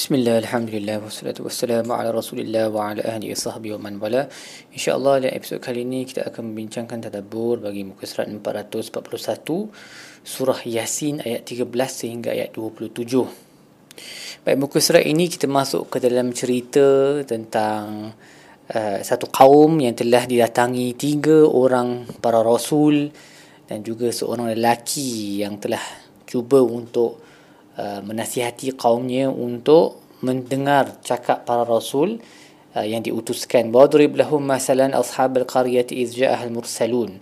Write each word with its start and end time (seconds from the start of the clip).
Bismillah, 0.00 0.40
Alhamdulillah, 0.40 0.96
wassalatu 1.04 1.44
wassalamu 1.44 1.92
ala 1.92 2.08
rasulillah 2.08 2.72
wa 2.72 2.88
ala 2.88 3.04
ahli 3.04 3.36
sahbihi 3.36 3.76
wa 3.76 3.84
man 3.84 4.00
wala. 4.00 4.32
InsyaAllah 4.72 5.20
dalam 5.20 5.36
episod 5.36 5.60
kali 5.60 5.84
ini 5.84 6.08
kita 6.08 6.24
akan 6.24 6.56
membincangkan 6.56 7.04
tadabur 7.04 7.60
bagi 7.60 7.84
muka 7.84 8.08
surat 8.08 8.24
441 8.32 8.96
Surah 10.24 10.56
Yasin 10.64 11.20
ayat 11.20 11.44
13 11.44 11.68
sehingga 11.84 12.32
ayat 12.32 12.56
27 12.56 14.40
Baik, 14.40 14.56
muka 14.56 14.80
surat 14.80 15.04
ini 15.04 15.28
kita 15.28 15.44
masuk 15.44 15.92
ke 15.92 16.00
dalam 16.00 16.32
cerita 16.32 17.20
tentang 17.28 18.16
uh, 18.72 18.98
satu 19.04 19.28
kaum 19.28 19.84
yang 19.84 19.92
telah 19.92 20.24
didatangi 20.24 20.96
tiga 20.96 21.44
orang 21.44 22.08
para 22.24 22.40
rasul 22.40 23.12
Dan 23.68 23.84
juga 23.84 24.08
seorang 24.08 24.48
lelaki 24.56 25.44
yang 25.44 25.60
telah 25.60 25.84
cuba 26.24 26.64
untuk 26.64 27.29
Uh, 27.80 28.04
menasihati 28.04 28.76
kaumnya 28.76 29.32
untuk 29.32 30.04
mendengar 30.20 31.00
cakap 31.00 31.48
para 31.48 31.64
rasul 31.64 32.20
uh, 32.76 32.84
yang 32.84 33.00
diutuskan. 33.00 33.72
Wadrib 33.72 34.20
lahum 34.20 34.44
masalan 34.44 34.92
ashabal 34.92 35.48
qaryati 35.48 35.96
iz 35.96 36.12
ja'ahal 36.12 36.52
mursalun. 36.52 37.16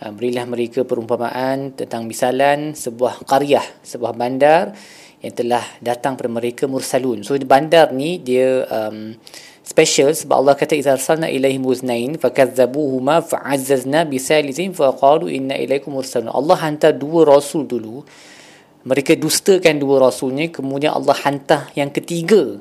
Uh, 0.00 0.08
berilah 0.08 0.48
mereka 0.48 0.80
perumpamaan 0.88 1.76
tentang 1.76 2.08
misalan 2.08 2.72
sebuah 2.72 3.20
qaryah 3.28 3.60
sebuah 3.84 4.16
bandar 4.16 4.72
yang 5.20 5.34
telah 5.36 5.64
datang 5.84 6.16
kepada 6.16 6.32
mereka 6.32 6.64
mursalun. 6.64 7.20
So 7.20 7.36
bandar 7.44 7.92
ni 7.92 8.16
dia 8.16 8.64
um, 8.64 9.12
special 9.60 10.16
sebab 10.16 10.40
Allah 10.40 10.56
kata 10.56 10.72
idza 10.72 10.96
arsalna 10.96 11.28
ilaihim 11.28 11.68
muznain 11.68 12.16
fakazzabuhuma 12.16 13.20
fa'azzazna 13.28 14.08
bisalisin 14.08 14.72
faqalu 14.72 15.28
inna 15.36 15.60
ilaikum 15.60 15.92
mursalun. 15.92 16.32
Allah 16.32 16.56
hantar 16.64 16.96
dua 16.96 17.28
rasul 17.28 17.68
dulu 17.68 18.08
mereka 18.88 19.12
dustakan 19.12 19.76
dua 19.76 20.08
rasulnya 20.08 20.48
kemudian 20.48 20.96
Allah 20.96 21.12
hantar 21.20 21.68
yang 21.76 21.92
ketiga. 21.92 22.56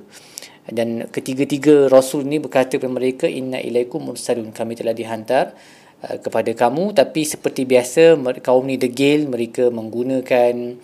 Dan 0.67 1.08
ketiga-tiga 1.08 1.88
rasul 1.88 2.27
ni 2.27 2.44
berkata 2.44 2.76
kepada 2.76 2.91
mereka 2.91 3.23
inna 3.23 3.56
ilaikum 3.64 4.03
mursalun. 4.03 4.52
Kami 4.52 4.75
telah 4.75 4.92
dihantar 4.92 5.56
uh, 6.03 6.17
kepada 6.19 6.52
kamu. 6.52 6.92
Tapi 6.92 7.23
seperti 7.23 7.64
biasa 7.64 8.19
kaum 8.44 8.67
ni 8.67 8.75
degil 8.75 9.31
mereka 9.31 9.72
menggunakan 9.72 10.75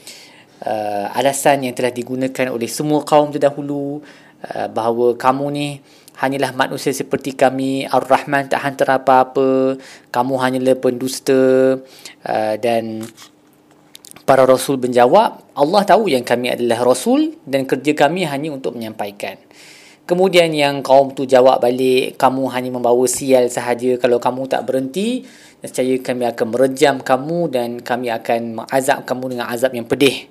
uh, 0.64 1.20
alasan 1.20 1.68
yang 1.68 1.76
telah 1.76 1.92
digunakan 1.92 2.56
oleh 2.56 2.72
semua 2.72 3.04
kaum 3.04 3.36
terdahulu 3.36 4.00
uh, 4.48 4.68
bahawa 4.72 5.20
kamu 5.20 5.46
ni 5.52 5.68
hanyalah 6.16 6.56
manusia 6.56 6.96
seperti 6.96 7.36
kami. 7.36 7.84
Ar-Rahman 7.84 8.48
tak 8.48 8.64
hantar 8.64 9.04
apa-apa. 9.04 9.76
Kamu 10.16 10.40
hanyalah 10.40 10.80
pendusta 10.80 11.76
uh, 12.24 12.56
dan 12.56 13.04
para 14.24 14.48
rasul 14.48 14.80
menjawab, 14.80 15.54
Allah 15.56 15.82
tahu 15.84 16.08
yang 16.08 16.24
kami 16.24 16.56
adalah 16.56 16.84
rasul 16.84 17.36
dan 17.44 17.68
kerja 17.68 17.92
kami 17.96 18.24
hanya 18.24 18.56
untuk 18.56 18.76
menyampaikan. 18.76 19.36
Kemudian 20.04 20.52
yang 20.52 20.84
kaum 20.84 21.16
tu 21.16 21.24
jawab 21.24 21.64
balik, 21.64 22.20
kamu 22.20 22.52
hanya 22.52 22.70
membawa 22.76 23.08
sial 23.08 23.48
sahaja 23.48 23.96
kalau 23.96 24.20
kamu 24.20 24.52
tak 24.52 24.68
berhenti, 24.68 25.24
nescaya 25.64 25.96
kami 26.04 26.28
akan 26.28 26.48
merejam 26.52 26.96
kamu 27.00 27.40
dan 27.48 27.70
kami 27.80 28.12
akan 28.12 28.64
mengazab 28.64 29.08
kamu 29.08 29.36
dengan 29.36 29.48
azab 29.48 29.72
yang 29.72 29.88
pedih. 29.88 30.28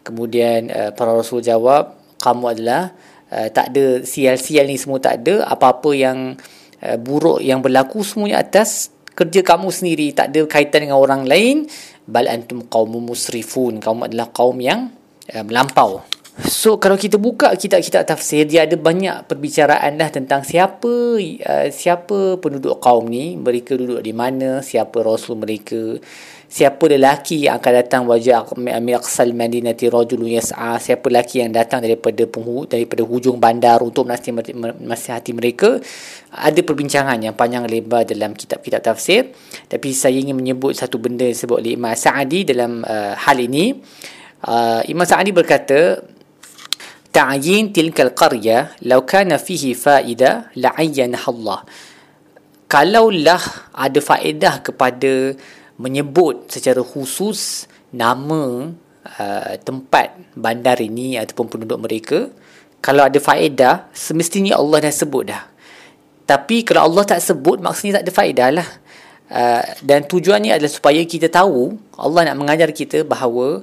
Kemudian 0.00 0.72
uh, 0.72 0.90
para 0.96 1.12
rasul 1.12 1.44
jawab, 1.44 2.00
kamu 2.16 2.44
adalah 2.56 2.96
uh, 3.28 3.48
tak 3.52 3.76
ada 3.76 4.00
sial-sial 4.08 4.64
ni 4.64 4.80
semua 4.80 4.96
tak 4.96 5.20
ada, 5.20 5.44
apa-apa 5.52 5.92
yang 5.92 6.32
uh, 6.80 6.96
buruk 6.96 7.44
yang 7.44 7.60
berlaku 7.60 8.00
semuanya 8.00 8.40
atas 8.40 8.88
kerja 9.12 9.44
kamu 9.44 9.68
sendiri, 9.68 10.16
tak 10.16 10.32
ada 10.32 10.48
kaitan 10.48 10.88
dengan 10.88 10.96
orang 10.96 11.28
lain 11.28 11.68
bal 12.10 12.26
antum 12.26 12.66
qaumun 12.66 13.08
musrifun. 13.08 13.78
Kaum 13.78 14.04
adalah 14.04 14.34
kaum 14.34 14.58
yang 14.58 14.90
uh, 15.30 15.44
melampau 15.46 16.02
so 16.44 16.80
kalau 16.80 16.96
kita 16.96 17.20
buka 17.20 17.52
kitab-kitab 17.56 18.08
tafsir 18.08 18.48
dia 18.48 18.64
ada 18.64 18.78
banyak 18.78 19.28
perbicaraan 19.28 20.00
dah 20.00 20.08
tentang 20.08 20.46
siapa 20.46 21.20
uh, 21.20 21.68
siapa 21.68 22.40
penduduk 22.40 22.80
kaum 22.80 23.08
ni 23.08 23.36
mereka 23.36 23.76
duduk 23.76 24.00
di 24.00 24.12
mana 24.16 24.64
siapa 24.64 25.04
rasul 25.04 25.36
mereka 25.36 25.98
siapa 26.50 26.82
lelaki 26.90 27.46
yang 27.46 27.62
akan 27.62 27.72
datang 27.78 28.02
wajah 28.10 28.42
miqsal 28.58 29.30
madinati 29.38 29.86
rajulun 29.86 30.34
yas'a 30.34 30.82
siapa 30.82 31.06
lelaki 31.06 31.46
yang 31.46 31.54
datang 31.54 31.78
daripada 31.78 32.26
penghulu 32.26 32.66
daripada 32.66 33.06
hujung 33.06 33.38
bandar 33.38 33.78
untuk 33.86 34.10
menasihati 34.10 35.30
mereka. 35.30 35.78
Ada 36.34 36.66
perbincangan 36.66 37.22
yang 37.22 37.38
panjang 37.38 37.70
lebar 37.70 38.02
dalam 38.02 38.34
kitab-kitab 38.34 38.82
tafsir. 38.82 39.30
Tapi 39.70 39.94
saya 39.94 40.18
ingin 40.18 40.34
menyebut 40.34 40.74
satu 40.74 40.98
benda 40.98 41.22
disebut 41.22 41.62
oleh 41.62 41.78
Imam 41.78 41.94
Sa'adi 41.94 42.42
dalam 42.42 42.82
uh, 42.82 43.14
hal 43.14 43.38
ini. 43.38 43.78
Uh, 44.42 44.82
Imam 44.90 45.06
Sa'adi 45.06 45.30
berkata 45.30 46.02
ta'yin 47.10 47.74
tilkal 47.74 48.14
qarya 48.14 48.74
law 48.86 49.02
kana 49.02 49.36
fihi 49.36 49.74
faida 49.74 50.50
la'ayyanaha 50.54 51.28
Allah 51.30 51.60
kalaulah 52.70 53.42
ada 53.74 53.98
faedah 53.98 54.62
kepada 54.62 55.34
menyebut 55.80 56.46
secara 56.52 56.84
khusus 56.86 57.66
nama 57.90 58.70
uh, 59.18 59.52
tempat 59.64 60.14
bandar 60.38 60.78
ini 60.78 61.18
ataupun 61.18 61.50
penduduk 61.50 61.78
mereka 61.82 62.18
kalau 62.80 63.04
ada 63.04 63.18
faedah 63.20 63.92
semestinya 63.92 64.56
Allah 64.56 64.88
dah 64.88 64.94
sebut 64.94 65.24
dah. 65.28 65.44
Tapi 66.24 66.64
kalau 66.64 66.88
Allah 66.88 67.04
tak 67.04 67.20
sebut 67.20 67.60
maksudnya 67.60 68.00
tak 68.00 68.04
ada 68.08 68.12
faedah 68.12 68.48
lah. 68.54 68.68
Uh, 69.30 69.62
dan 69.86 70.08
tujuannya 70.10 70.58
adalah 70.58 70.72
supaya 70.72 70.98
kita 71.06 71.30
tahu 71.30 71.78
Allah 71.94 72.32
nak 72.32 72.36
mengajar 72.40 72.74
kita 72.74 73.06
bahawa 73.06 73.62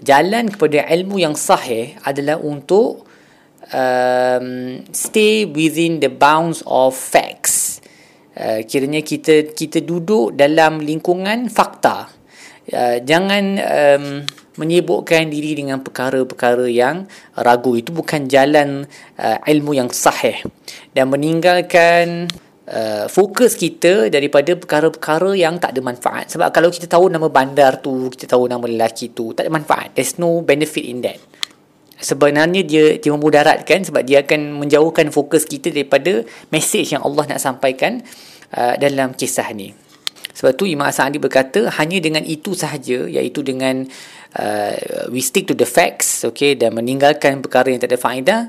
jalan 0.00 0.52
kepada 0.52 0.84
ilmu 0.92 1.20
yang 1.20 1.36
sahih 1.36 1.96
adalah 2.04 2.36
untuk 2.40 3.06
um, 3.72 4.80
stay 4.92 5.48
within 5.48 5.98
the 6.02 6.12
bounds 6.12 6.60
of 6.68 6.92
facts. 6.92 7.80
Uh, 8.36 8.60
kiranya 8.68 9.00
kita 9.00 9.56
kita 9.56 9.80
duduk 9.80 10.36
dalam 10.36 10.84
lingkungan 10.84 11.48
fakta. 11.48 12.12
Uh, 12.66 12.98
jangan 13.00 13.44
um, 13.62 14.04
menyibukkan 14.60 15.28
diri 15.28 15.56
dengan 15.56 15.80
perkara-perkara 15.80 16.68
yang 16.68 17.08
ragu. 17.36 17.76
Itu 17.76 17.96
bukan 17.96 18.28
jalan 18.28 18.84
uh, 19.16 19.38
ilmu 19.48 19.76
yang 19.76 19.88
sahih. 19.88 20.44
Dan 20.92 21.08
meninggalkan 21.12 22.28
uh, 22.70 23.06
fokus 23.06 23.54
kita 23.54 24.10
daripada 24.10 24.54
perkara-perkara 24.58 25.34
yang 25.38 25.58
tak 25.62 25.74
ada 25.74 25.80
manfaat. 25.82 26.30
Sebab 26.34 26.50
kalau 26.50 26.68
kita 26.70 26.90
tahu 26.90 27.10
nama 27.10 27.30
bandar 27.30 27.78
tu 27.82 28.10
kita 28.10 28.34
tahu 28.36 28.50
nama 28.50 28.62
lelaki 28.66 29.14
tu 29.14 29.32
tak 29.32 29.46
ada 29.46 29.52
manfaat. 29.52 29.94
There's 29.94 30.18
no 30.18 30.42
benefit 30.42 30.84
in 30.86 31.02
that. 31.06 31.18
Sebenarnya 31.96 32.60
dia 32.60 33.00
dia 33.00 33.10
memudaratkan 33.14 33.88
sebab 33.88 34.04
dia 34.04 34.20
akan 34.20 34.60
menjauhkan 34.60 35.08
fokus 35.08 35.48
kita 35.48 35.72
daripada 35.72 36.26
message 36.52 36.92
yang 36.92 37.00
Allah 37.06 37.24
nak 37.36 37.40
sampaikan 37.40 38.04
uh, 38.52 38.76
dalam 38.76 39.16
kisah 39.16 39.48
ni. 39.56 39.72
Sebab 40.36 40.52
tu 40.52 40.68
Imam 40.68 40.92
Sa'adi 40.92 41.16
berkata 41.16 41.64
hanya 41.80 41.96
dengan 41.96 42.20
itu 42.20 42.52
sahaja 42.52 43.08
iaitu 43.08 43.40
dengan 43.40 43.88
uh, 44.36 45.08
we 45.08 45.24
stick 45.24 45.48
to 45.48 45.56
the 45.56 45.64
facts 45.64 46.28
okay 46.28 46.52
dan 46.52 46.76
meninggalkan 46.76 47.40
perkara 47.40 47.72
yang 47.72 47.80
tak 47.80 47.96
ada 47.96 47.96
faedah 47.96 48.40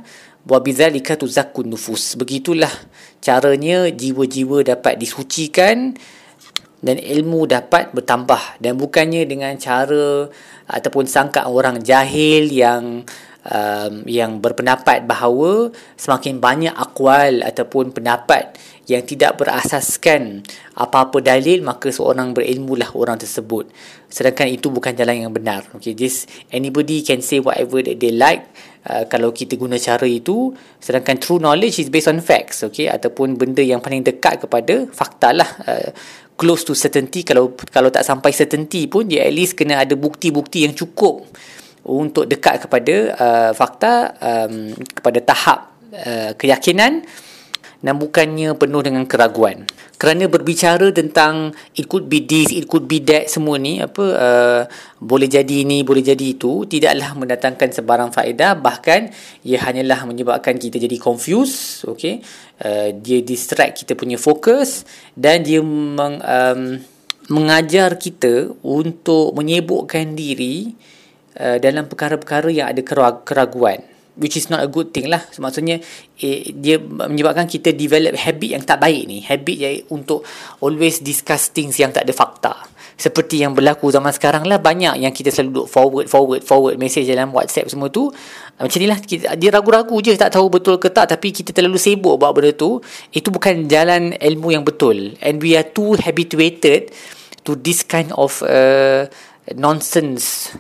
wa 0.48 0.60
bidzalika 0.64 1.20
tuzakkun 1.20 1.68
nufus. 1.68 2.16
Begitulah 2.16 2.72
caranya 3.20 3.92
jiwa-jiwa 3.92 4.64
dapat 4.64 4.96
disucikan 4.96 5.94
dan 6.80 6.98
ilmu 6.98 7.46
dapat 7.46 7.92
bertambah. 7.92 8.64
Dan 8.64 8.80
bukannya 8.80 9.28
dengan 9.28 9.60
cara 9.60 10.32
ataupun 10.72 11.06
sangka 11.06 11.52
orang 11.52 11.84
jahil 11.84 12.48
yang 12.48 13.04
um, 13.48 13.94
yang 14.08 14.40
berpendapat 14.44 15.08
bahawa 15.08 15.72
semakin 15.96 16.40
banyak 16.40 16.74
akwal 16.76 17.44
ataupun 17.44 17.96
pendapat 17.96 18.56
yang 18.88 19.04
tidak 19.04 19.36
berasaskan 19.36 20.48
apa-apa 20.80 21.20
dalil 21.20 21.60
maka 21.60 21.92
seorang 21.92 22.32
berilmu 22.32 22.80
lah 22.80 22.88
orang 22.96 23.20
tersebut. 23.20 23.68
Sedangkan 24.08 24.48
itu 24.48 24.72
bukan 24.72 24.96
jalan 24.96 25.28
yang 25.28 25.34
benar. 25.36 25.68
Okay 25.76 25.92
just 25.92 26.32
anybody 26.52 27.04
can 27.04 27.20
say 27.20 27.44
whatever 27.44 27.84
that 27.84 28.00
they 28.00 28.16
like 28.16 28.48
uh, 28.90 29.06
kalau 29.12 29.36
kita 29.36 29.60
guna 29.60 29.76
cara 29.76 30.08
itu 30.08 30.56
sedangkan 30.80 31.20
true 31.20 31.40
knowledge 31.40 31.84
is 31.84 31.90
based 31.92 32.10
on 32.10 32.24
facts 32.24 32.64
okay? 32.64 32.88
Ataupun 32.88 33.36
benda 33.36 33.62
yang 33.62 33.84
paling 33.84 34.02
dekat 34.02 34.48
kepada 34.48 34.88
fakta 34.90 35.36
lah. 35.36 35.50
Uh, 35.68 35.92
close 36.38 36.62
to 36.62 36.78
certainty 36.78 37.26
kalau 37.26 37.58
kalau 37.74 37.90
tak 37.90 38.06
sampai 38.06 38.30
certainty 38.30 38.86
pun 38.86 39.10
dia 39.10 39.26
at 39.26 39.34
least 39.34 39.58
kena 39.58 39.82
ada 39.82 39.98
bukti-bukti 39.98 40.70
yang 40.70 40.78
cukup 40.78 41.26
untuk 41.82 42.30
dekat 42.30 42.62
kepada 42.62 42.96
uh, 43.18 43.52
fakta 43.58 44.14
um, 44.22 44.70
kepada 44.78 45.20
tahap 45.26 45.60
uh, 45.98 46.32
keyakinan 46.38 47.02
dan 47.82 48.02
bukannya 48.02 48.58
penuh 48.58 48.82
dengan 48.82 49.06
keraguan. 49.06 49.70
Kerana 49.98 50.30
berbicara 50.30 50.94
tentang 50.94 51.54
it 51.74 51.90
could 51.90 52.06
be 52.06 52.22
this 52.22 52.54
it 52.54 52.70
could 52.70 52.86
be 52.86 53.02
that 53.02 53.30
semua 53.30 53.58
ni 53.58 53.82
apa 53.82 54.06
uh, 54.14 54.62
boleh 55.02 55.26
jadi 55.26 55.66
ini 55.66 55.82
boleh 55.82 56.06
jadi 56.06 56.38
itu 56.38 56.70
tidaklah 56.70 57.18
mendatangkan 57.18 57.74
sebarang 57.74 58.10
faedah. 58.14 58.58
Bahkan 58.58 59.02
ia 59.46 59.58
hanyalah 59.62 60.06
menyebabkan 60.06 60.58
kita 60.62 60.78
jadi 60.78 60.98
confused 61.02 61.86
okey 61.90 62.22
uh, 62.62 62.94
dia 62.94 63.22
distract 63.26 63.86
kita 63.86 63.98
punya 63.98 64.22
fokus 64.22 64.86
dan 65.18 65.42
dia 65.42 65.62
meng, 65.66 66.22
um, 66.22 66.62
mengajar 67.34 67.98
kita 67.98 68.54
untuk 68.62 69.34
menyebukkan 69.38 70.14
diri 70.18 70.74
Uh, 71.38 71.62
dalam 71.62 71.86
perkara-perkara 71.86 72.50
yang 72.50 72.74
ada 72.74 72.82
keraguan 73.22 73.86
which 74.18 74.36
is 74.36 74.50
not 74.50 74.62
a 74.66 74.70
good 74.70 74.92
thing 74.92 75.08
lah. 75.08 75.22
Maksudnya 75.38 75.80
eh, 76.20 76.52
dia 76.54 76.82
menyebabkan 76.82 77.46
kita 77.46 77.72
develop 77.74 78.18
habit 78.18 78.50
yang 78.58 78.64
tak 78.66 78.82
baik 78.82 79.04
ni. 79.06 79.22
Habit 79.24 79.58
yang 79.58 79.76
untuk 79.94 80.26
always 80.62 81.00
discuss 81.06 81.54
things 81.54 81.78
yang 81.78 81.94
tak 81.94 82.10
ada 82.10 82.14
fakta. 82.14 82.54
Seperti 82.98 83.46
yang 83.46 83.54
berlaku 83.54 83.94
zaman 83.94 84.10
sekarang 84.10 84.50
lah 84.50 84.58
banyak 84.58 84.98
yang 84.98 85.14
kita 85.14 85.30
selalu 85.30 85.50
duduk 85.54 85.68
forward 85.70 86.06
forward 86.10 86.42
forward 86.42 86.76
message 86.82 87.06
dalam 87.06 87.30
whatsapp 87.30 87.70
semua 87.70 87.94
tu. 87.94 88.10
Ah, 88.58 88.66
macam 88.66 88.80
ni 88.82 88.90
lah. 88.90 88.98
Dia 89.38 89.50
ragu-ragu 89.54 89.96
je 90.02 90.18
tak 90.18 90.34
tahu 90.34 90.50
betul 90.50 90.82
ke 90.82 90.90
tak 90.90 91.14
tapi 91.14 91.30
kita 91.30 91.54
terlalu 91.54 91.78
sibuk 91.78 92.18
buat 92.18 92.34
benda 92.34 92.58
tu. 92.58 92.82
Itu 93.14 93.30
bukan 93.30 93.70
jalan 93.70 94.18
ilmu 94.18 94.50
yang 94.50 94.66
betul. 94.66 95.14
And 95.22 95.38
we 95.38 95.54
are 95.54 95.66
too 95.66 95.94
habituated 96.02 96.90
to 97.46 97.54
this 97.54 97.86
kind 97.86 98.10
of 98.18 98.42
uh, 98.42 99.06
nonsense 99.54 100.52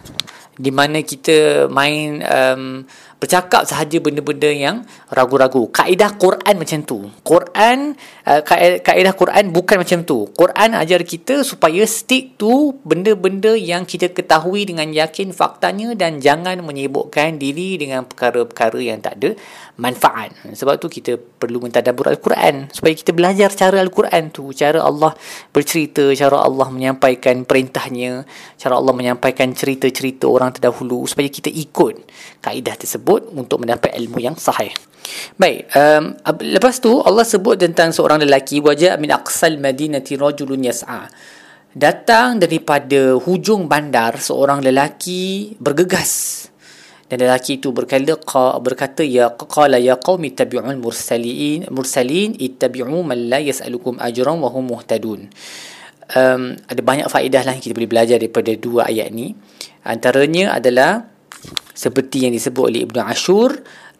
di 0.57 0.73
mana 0.73 1.05
kita 1.05 1.69
main 1.69 2.25
um, 2.25 2.83
bercakap 3.17 3.65
sahaja 3.65 3.97
benda-benda 3.97 4.49
yang 4.49 4.85
ragu-ragu. 5.09 5.69
Kaedah 5.73 6.17
Quran 6.21 6.55
macam 6.57 6.79
tu. 6.85 7.09
Quran 7.25 7.97
uh, 8.29 8.41
kaedah 8.81 9.13
Quran 9.17 9.49
bukan 9.49 9.81
macam 9.81 10.05
tu. 10.05 10.29
Quran 10.37 10.77
ajar 10.77 11.01
kita 11.01 11.41
supaya 11.41 11.81
stick 11.89 12.37
to 12.37 12.77
benda-benda 12.85 13.57
yang 13.57 13.89
kita 13.89 14.13
ketahui 14.13 14.69
dengan 14.69 14.93
yakin 14.93 15.33
faktanya 15.33 15.97
dan 15.97 16.21
jangan 16.21 16.61
menyibukkan 16.61 17.41
diri 17.41 17.81
dengan 17.81 18.05
perkara-perkara 18.05 18.77
yang 18.77 19.01
tak 19.01 19.17
ada 19.17 19.33
manfaat. 19.81 20.33
Sebab 20.53 20.77
tu 20.77 20.89
kita 20.89 21.17
perlu 21.17 21.61
mentadabbur 21.61 22.09
Al-Quran 22.09 22.69
supaya 22.69 22.93
kita 22.93 23.13
belajar 23.17 23.49
cara 23.53 23.81
Al-Quran 23.81 24.29
tu, 24.29 24.53
cara 24.53 24.85
Allah 24.85 25.17
bercerita, 25.49 26.05
cara 26.13 26.45
Allah 26.45 26.69
menyampaikan 26.69 27.45
perintahnya, 27.49 28.25
cara 28.61 28.77
Allah 28.77 28.93
menyampaikan 28.93 29.53
cerita-cerita 29.57 30.29
orang 30.29 30.46
terdahulu 30.51 31.03
supaya 31.07 31.27
kita 31.27 31.51
ikut 31.51 31.95
kaedah 32.43 32.75
tersebut 32.77 33.31
untuk 33.33 33.63
mendapat 33.63 33.93
ilmu 33.95 34.19
yang 34.21 34.35
sahih. 34.35 34.71
Baik, 35.39 35.71
um, 35.73 36.17
lepas 36.43 36.83
tu 36.83 36.99
Allah 36.99 37.23
sebut 37.23 37.55
tentang 37.55 37.95
seorang 37.95 38.19
lelaki 38.19 38.59
wajah 38.59 38.99
min 38.99 39.15
aqsal 39.15 39.55
madinati 39.55 40.19
rajulun 40.19 40.67
yas'a. 40.67 41.07
Datang 41.77 42.41
daripada 42.41 43.15
hujung 43.15 43.69
bandar 43.69 44.17
seorang 44.17 44.65
lelaki 44.65 45.53
bergegas 45.61 46.47
dan 47.07 47.23
lelaki 47.23 47.59
itu 47.59 47.71
berkata 47.71 48.19
berkata 48.59 49.03
ya 49.03 49.31
qala 49.31 49.79
ya 49.79 49.95
qaumi 49.95 50.35
tabi'un 50.35 50.75
mursalin 50.75 51.63
mursalin 51.71 52.35
ittabi'u 52.35 52.99
man 52.99 53.31
la 53.31 53.39
yas'alukum 53.39 53.95
ajran 54.03 54.43
wa 54.43 54.51
hum 54.51 54.75
muhtadun 54.75 55.31
um, 56.15 56.55
ada 56.55 56.81
banyak 56.83 57.07
faedah 57.09 57.43
lah 57.43 57.53
yang 57.57 57.63
kita 57.63 57.75
boleh 57.75 57.89
belajar 57.89 58.15
daripada 58.21 58.51
dua 58.55 58.87
ayat 58.87 59.11
ni 59.11 59.35
antaranya 59.83 60.55
adalah 60.55 61.07
seperti 61.75 62.25
yang 62.25 62.33
disebut 62.33 62.63
oleh 62.73 62.81
Ibnu 62.87 62.99
Ashur 63.03 63.53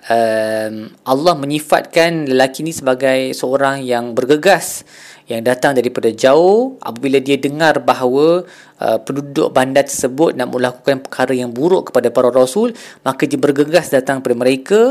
um, 0.10 0.74
Allah 1.04 1.34
menyifatkan 1.38 2.26
lelaki 2.28 2.64
ni 2.64 2.74
sebagai 2.74 3.36
seorang 3.36 3.84
yang 3.84 4.16
bergegas 4.16 4.88
yang 5.28 5.44
datang 5.44 5.76
daripada 5.76 6.08
jauh 6.08 6.80
apabila 6.80 7.20
dia 7.20 7.36
dengar 7.36 7.84
bahawa 7.84 8.48
uh, 8.80 8.98
penduduk 9.04 9.52
bandar 9.52 9.84
tersebut 9.84 10.40
nak 10.40 10.56
melakukan 10.56 11.04
perkara 11.04 11.36
yang 11.36 11.52
buruk 11.52 11.92
kepada 11.92 12.08
para 12.10 12.32
rasul 12.32 12.72
maka 13.04 13.28
dia 13.28 13.36
bergegas 13.36 13.92
datang 13.92 14.24
kepada 14.24 14.36
mereka 14.40 14.82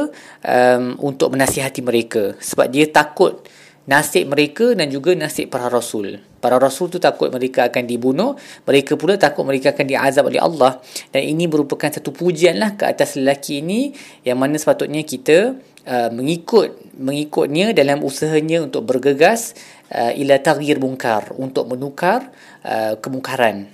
um, 0.44 1.00
untuk 1.00 1.32
menasihati 1.32 1.80
mereka 1.80 2.36
sebab 2.36 2.68
dia 2.68 2.84
takut 2.92 3.48
nasib 3.86 4.28
mereka 4.28 4.74
dan 4.74 4.90
juga 4.90 5.14
nasib 5.14 5.48
para 5.48 5.70
rasul. 5.70 6.18
Para 6.46 6.62
rasul 6.62 6.87
tu 6.87 7.02
takut 7.02 7.26
mereka 7.34 7.66
akan 7.66 7.82
dibunuh, 7.90 8.38
mereka 8.62 8.94
pula 8.94 9.19
takut 9.19 9.43
mereka 9.43 9.75
akan 9.75 9.82
diazab 9.82 10.31
oleh 10.31 10.38
Allah. 10.38 10.78
Dan 11.10 11.26
ini 11.26 11.50
merupakan 11.50 11.90
satu 11.90 12.14
pujian 12.14 12.54
lah 12.62 12.78
ke 12.78 12.87
atas 12.87 13.19
lelaki 13.19 13.66
ini 13.66 13.90
yang 14.22 14.38
mana 14.38 14.54
sepatutnya 14.54 15.02
kita 15.02 15.58
uh, 15.90 16.10
mengikut 16.14 16.94
mengikutnya 17.02 17.75
dalam 17.75 18.06
usahanya 18.06 18.62
untuk 18.62 18.87
bergegas 18.87 19.58
uh, 19.90 20.14
ila 20.14 20.38
taghyir 20.38 20.78
munkar 20.78 21.34
untuk 21.34 21.66
menukar 21.66 22.31
uh, 22.62 22.94
kemungkaran 23.02 23.66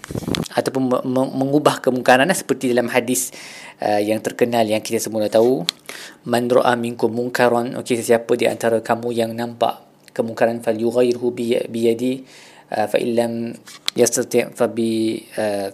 ataupun 0.57 1.05
mengubah 1.37 1.85
kemungkaran 1.85 2.25
lah, 2.25 2.37
seperti 2.37 2.73
dalam 2.73 2.89
hadis 2.89 3.37
uh, 3.85 4.01
yang 4.01 4.25
terkenal 4.25 4.65
yang 4.65 4.81
kita 4.81 4.97
semua 4.97 5.29
dah 5.29 5.37
tahu 5.37 5.69
man 6.25 6.49
ra'a 6.49 6.73
minkum 6.81 7.13
munkaran 7.13 7.77
okey 7.85 8.01
sesiapa 8.01 8.33
di 8.33 8.49
antara 8.49 8.81
kamu 8.81 9.13
yang 9.13 9.37
nampak 9.37 9.85
kemungkaran 10.17 10.65
fal 10.65 10.77
yughayyirhu 10.77 11.33
bi 12.73 12.81
yadi 12.81 12.81
uh, 12.81 12.89
fa 12.89 12.99
illam 12.99 13.33
yastati' 13.97 14.49
fa 14.57 14.67
bi 14.73 15.21
uh, 15.37 15.71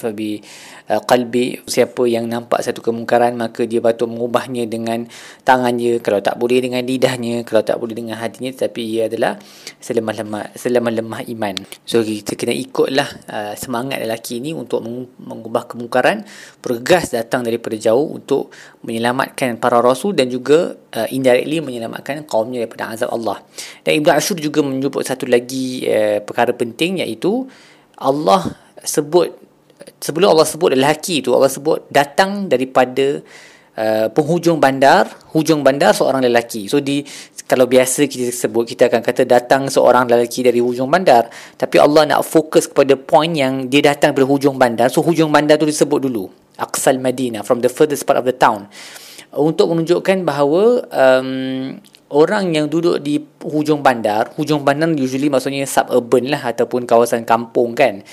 fabi 0.00 0.40
uh, 0.88 0.96
fabi 0.96 0.96
lisani 0.96 0.96
fa 0.96 0.96
illam 0.96 0.96
yastati 0.96 0.96
fa 0.96 0.96
bi 0.96 0.96
uh, 0.96 1.02
qalbi 1.04 1.44
siapa 1.68 2.02
yang 2.08 2.24
nampak 2.28 2.60
satu 2.64 2.80
kemungkaran 2.80 3.36
maka 3.36 3.64
dia 3.68 3.80
patut 3.80 4.08
mengubahnya 4.08 4.64
dengan 4.68 5.04
tangannya 5.44 6.00
kalau 6.00 6.20
tak 6.24 6.36
boleh 6.40 6.58
dengan 6.64 6.82
lidahnya 6.84 7.44
kalau 7.44 7.62
tak 7.62 7.76
boleh 7.76 7.94
dengan 7.94 8.16
hatinya 8.16 8.50
tetapi 8.52 8.82
ia 8.82 9.02
adalah 9.06 9.36
selemah-lemah 9.78 10.56
selemah-lemah 10.56 11.20
iman. 11.38 11.54
So 11.84 12.00
kita 12.02 12.34
kena 12.34 12.54
ikutlah 12.56 13.08
uh, 13.28 13.54
semangat 13.54 14.00
lelaki 14.02 14.40
ini 14.40 14.56
untuk 14.56 14.84
mengubah 15.20 15.68
kemungkaran 15.68 16.24
bergas 16.64 17.12
datang 17.12 17.44
daripada 17.44 17.76
jauh 17.76 18.16
untuk 18.16 18.50
menyelamatkan 18.84 19.60
para 19.60 19.80
rasul 19.82 20.14
dan 20.16 20.30
juga 20.32 20.74
uh, 20.96 21.08
indirectly 21.12 21.60
menyelamatkan 21.60 22.24
kaumnya 22.24 22.64
daripada 22.64 22.94
azab 22.94 23.12
Allah. 23.12 23.42
Dan 23.84 24.00
Ibnu 24.02 24.10
Ashur 24.12 24.36
juga 24.38 24.64
menyebut 24.64 25.04
satu 25.04 25.28
lagi 25.28 25.84
uh, 25.86 26.20
perkara 26.24 26.54
penting 26.54 27.02
iaitu 27.02 27.46
Allah 27.98 28.54
sebut 28.86 29.47
sebelum 29.96 30.36
Allah 30.36 30.44
sebut 30.44 30.76
lelaki 30.76 31.24
itu 31.24 31.32
Allah 31.32 31.48
sebut 31.48 31.88
datang 31.88 32.46
daripada 32.46 33.24
uh, 33.78 34.06
penghujung 34.12 34.60
bandar 34.60 35.08
hujung 35.32 35.64
bandar 35.64 35.96
seorang 35.96 36.20
lelaki. 36.24 36.68
So 36.68 36.84
di 36.84 37.02
kalau 37.48 37.64
biasa 37.64 38.04
kita 38.04 38.28
sebut 38.28 38.68
kita 38.68 38.92
akan 38.92 39.00
kata 39.00 39.24
datang 39.24 39.72
seorang 39.72 40.04
lelaki 40.04 40.44
dari 40.44 40.60
hujung 40.60 40.92
bandar. 40.92 41.32
Tapi 41.56 41.80
Allah 41.80 42.04
nak 42.04 42.20
fokus 42.28 42.68
kepada 42.68 42.92
point 43.00 43.32
yang 43.32 43.72
dia 43.72 43.80
datang 43.80 44.12
dari 44.12 44.28
hujung 44.28 44.60
bandar. 44.60 44.92
So 44.92 45.00
hujung 45.00 45.32
bandar 45.32 45.56
tu 45.56 45.64
disebut 45.64 46.04
dulu. 46.04 46.28
Aqsal 46.60 47.00
Madinah 47.00 47.46
from 47.46 47.64
the 47.64 47.72
furthest 47.72 48.04
part 48.04 48.20
of 48.20 48.28
the 48.28 48.36
town. 48.36 48.68
Untuk 49.32 49.72
menunjukkan 49.72 50.24
bahawa 50.24 50.88
um, 50.92 51.28
orang 52.12 52.56
yang 52.56 52.66
duduk 52.68 53.00
di 53.04 53.20
hujung 53.44 53.84
bandar, 53.84 54.32
hujung 54.36 54.64
bandar 54.64 54.88
usually 54.96 55.28
maksudnya 55.28 55.68
suburban 55.68 56.32
lah 56.32 56.52
ataupun 56.52 56.88
kawasan 56.88 57.24
kampung 57.28 57.76
kan. 57.76 58.04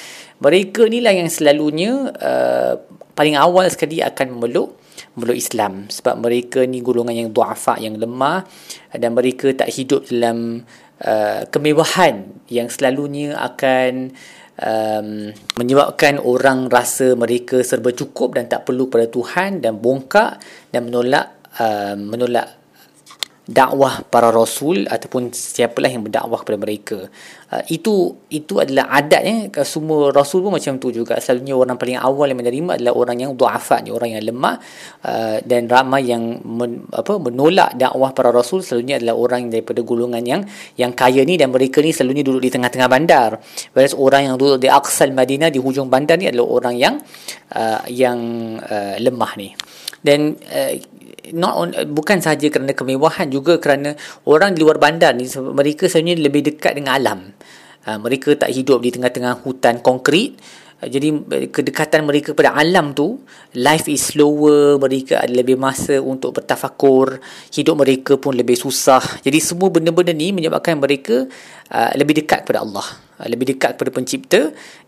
Mereka 0.44 0.92
ni 0.92 1.00
lah 1.00 1.16
yang 1.16 1.32
selalunya 1.32 2.12
uh, 2.12 2.74
paling 3.16 3.40
awal 3.40 3.68
sekali 3.72 4.04
akan 4.04 4.36
memeluk 4.36 4.76
memeluk 5.16 5.38
Islam. 5.40 5.88
Sebab 5.88 6.20
mereka 6.20 6.64
ni 6.68 6.84
golongan 6.84 7.16
yang 7.16 7.30
duafa 7.32 7.80
yang 7.80 7.96
lemah 7.96 8.44
dan 8.92 9.16
mereka 9.16 9.52
tak 9.56 9.72
hidup 9.72 10.08
dalam 10.12 10.64
uh, 11.04 11.42
kemewahan 11.48 12.28
yang 12.52 12.68
selalunya 12.68 13.36
akan 13.40 14.12
um, 14.60 15.32
menyebabkan 15.60 16.20
orang 16.20 16.68
rasa 16.72 17.16
mereka 17.16 17.64
serba 17.64 17.92
cukup 17.92 18.40
dan 18.40 18.48
tak 18.48 18.68
perlu 18.68 18.88
pada 18.88 19.08
Tuhan 19.08 19.64
dan 19.64 19.80
bongkak 19.80 20.40
dan 20.72 20.88
menolak 20.88 21.28
uh, 21.60 21.96
menolak 21.96 22.65
dakwah 23.46 24.02
para 24.10 24.34
rasul 24.34 24.90
ataupun 24.90 25.30
siapalah 25.30 25.90
yang 25.90 26.02
berdakwah 26.02 26.42
kepada 26.42 26.58
mereka. 26.58 27.00
Uh, 27.46 27.62
itu 27.70 28.18
itu 28.34 28.58
adalah 28.58 28.90
adatnya. 28.90 29.54
Semua 29.62 30.10
rasul 30.10 30.42
pun 30.42 30.58
macam 30.58 30.82
tu 30.82 30.90
juga. 30.90 31.22
Selalunya 31.22 31.54
orang 31.54 31.78
paling 31.78 32.02
awal 32.02 32.34
yang 32.34 32.42
menerima 32.42 32.82
adalah 32.82 32.94
orang 32.98 33.18
yang 33.22 33.32
ni 33.86 33.90
orang 33.94 34.10
yang 34.18 34.24
lemah. 34.26 34.56
Uh, 35.06 35.38
dan 35.46 35.70
ramai 35.70 36.10
yang 36.10 36.42
men, 36.42 36.90
apa 36.90 37.22
menolak 37.22 37.78
dakwah 37.78 38.10
para 38.18 38.34
rasul 38.34 38.66
selalunya 38.66 38.98
adalah 38.98 39.14
orang 39.14 39.54
daripada 39.54 39.86
golongan 39.86 40.26
yang 40.26 40.42
yang 40.82 40.92
kaya 40.98 41.22
ni 41.22 41.38
dan 41.38 41.54
mereka 41.54 41.86
ni 41.86 41.94
selalunya 41.94 42.26
duduk 42.26 42.42
di 42.42 42.50
tengah-tengah 42.50 42.90
bandar. 42.90 43.38
Whereas 43.78 43.94
orang 43.94 44.34
yang 44.34 44.36
duduk 44.42 44.66
di 44.66 44.70
Aqsal 44.74 45.14
Madinah 45.14 45.54
di 45.54 45.62
hujung 45.62 45.86
bandar 45.86 46.18
ni 46.18 46.26
adalah 46.26 46.50
orang 46.50 46.76
yang 46.82 46.98
uh, 47.54 47.86
yang 47.94 48.18
uh, 48.58 48.98
lemah 48.98 49.32
ni. 49.38 49.54
Dan 50.02 50.34
uh, 50.34 50.74
not 51.34 51.54
on, 51.58 51.70
bukan 51.96 52.22
sahaja 52.22 52.52
kerana 52.52 52.76
kemewahan 52.76 53.32
juga 53.32 53.58
kerana 53.58 53.98
orang 54.30 54.54
di 54.54 54.62
luar 54.62 54.78
bandar 54.78 55.18
ni 55.18 55.26
mereka 55.32 55.90
sebenarnya 55.90 56.22
lebih 56.22 56.42
dekat 56.54 56.78
dengan 56.78 56.94
alam. 57.00 57.20
Uh, 57.86 58.02
mereka 58.02 58.34
tak 58.34 58.50
hidup 58.50 58.82
di 58.82 58.90
tengah-tengah 58.94 59.46
hutan 59.46 59.82
konkrit. 59.82 60.38
Uh, 60.82 60.90
jadi 60.92 61.08
kedekatan 61.50 62.04
mereka 62.04 62.36
pada 62.36 62.52
alam 62.52 62.92
tu 62.92 63.24
life 63.56 63.88
is 63.88 64.12
slower 64.12 64.76
mereka 64.76 65.24
ada 65.24 65.32
lebih 65.32 65.56
masa 65.56 66.04
untuk 66.04 66.36
bertafakur 66.36 67.24
hidup 67.56 67.76
mereka 67.80 68.20
pun 68.20 68.36
lebih 68.36 68.60
susah 68.60 69.00
jadi 69.24 69.40
semua 69.40 69.72
benda-benda 69.72 70.12
ni 70.12 70.36
menyebabkan 70.36 70.76
mereka 70.76 71.32
uh, 71.72 71.92
lebih 71.96 72.20
dekat 72.20 72.44
kepada 72.44 72.68
Allah 72.68 72.84
uh, 73.24 73.28
lebih 73.32 73.56
dekat 73.56 73.80
kepada 73.80 73.92
pencipta 73.96 74.42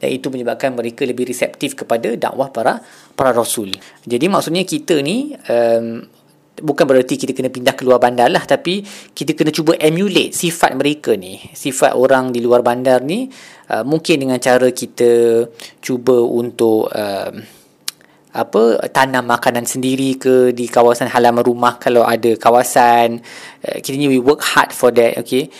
dan 0.03 0.09
itu 0.11 0.27
menyebabkan 0.27 0.75
mereka 0.75 1.07
lebih 1.07 1.23
reseptif 1.23 1.73
kepada 1.79 2.19
dakwah 2.19 2.51
para 2.51 2.83
para 3.15 3.31
rasul 3.31 3.71
jadi 4.03 4.27
maksudnya 4.27 4.67
kita 4.67 4.99
ni 4.99 5.39
um, 5.47 6.03
bukan 6.57 6.85
bererti 6.89 7.21
kita 7.21 7.37
kena 7.37 7.53
pindah 7.53 7.77
keluar 7.77 8.01
bandar 8.01 8.33
lah 8.33 8.41
tapi 8.41 8.81
kita 9.13 9.37
kena 9.37 9.53
cuba 9.53 9.77
emulate 9.77 10.33
sifat 10.33 10.73
mereka 10.73 11.13
ni 11.13 11.37
sifat 11.53 11.93
orang 11.93 12.33
di 12.33 12.41
luar 12.41 12.65
bandar 12.65 13.01
ni. 13.05 13.29
Uh, 13.67 13.83
mungkin 13.83 14.23
dengan 14.23 14.39
cara 14.39 14.71
kita 14.71 15.43
cuba 15.83 16.17
untuk 16.23 16.87
uh, 16.87 17.31
apa 18.37 18.63
tanam 18.93 19.25
makanan 19.25 19.65
sendiri 19.65 20.15
ke 20.15 20.53
di 20.53 20.69
kawasan 20.69 21.09
halaman 21.11 21.43
rumah 21.43 21.77
kalau 21.77 22.07
ada 22.07 22.33
kawasan. 22.39 23.19
Uh, 23.61 23.77
kita 23.83 23.99
ni 23.99 24.07
we 24.09 24.17
work 24.17 24.41
hard 24.41 24.73
for 24.73 24.89
that 24.89 25.19
okay? 25.19 25.51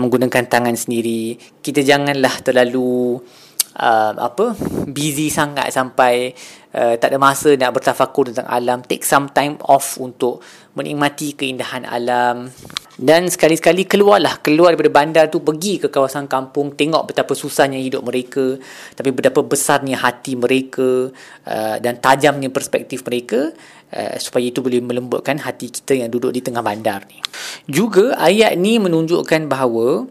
Menggunakan 0.00 0.50
tangan 0.50 0.74
sendiri. 0.74 1.38
Kita 1.62 1.84
janganlah 1.84 2.42
terlalu 2.42 3.20
uh, 3.20 3.43
apa 3.74 4.54
busy 4.86 5.34
sangat 5.34 5.74
sampai 5.74 6.30
uh, 6.74 6.94
tak 6.98 7.14
ada 7.14 7.18
masa 7.18 7.54
nak 7.58 7.74
bertafakur 7.74 8.30
tentang 8.30 8.46
alam. 8.46 8.82
Take 8.86 9.02
some 9.02 9.30
time 9.30 9.58
off 9.66 9.98
untuk 9.98 10.42
menikmati 10.78 11.34
keindahan 11.34 11.86
alam. 11.86 12.50
Dan 12.94 13.26
sekali-sekali 13.26 13.90
keluarlah 13.90 14.38
keluar 14.38 14.74
daripada 14.74 15.02
bandar 15.02 15.24
tu 15.26 15.42
pergi 15.42 15.82
ke 15.82 15.90
kawasan 15.90 16.30
kampung 16.30 16.78
tengok 16.78 17.10
betapa 17.10 17.34
susahnya 17.34 17.74
hidup 17.74 18.06
mereka 18.06 18.54
tapi 18.94 19.10
betapa 19.10 19.42
besarnya 19.42 19.98
hati 19.98 20.38
mereka 20.38 21.10
uh, 21.42 21.76
dan 21.82 21.98
tajamnya 21.98 22.54
perspektif 22.54 23.02
mereka 23.02 23.50
uh, 23.90 24.14
supaya 24.22 24.46
itu 24.46 24.62
boleh 24.62 24.78
melembutkan 24.78 25.42
hati 25.42 25.74
kita 25.74 26.06
yang 26.06 26.10
duduk 26.10 26.30
di 26.30 26.38
tengah 26.38 26.62
bandar 26.62 27.02
ni. 27.10 27.18
Juga 27.66 28.14
ayat 28.14 28.54
ni 28.54 28.78
menunjukkan 28.78 29.50
bahawa 29.50 30.06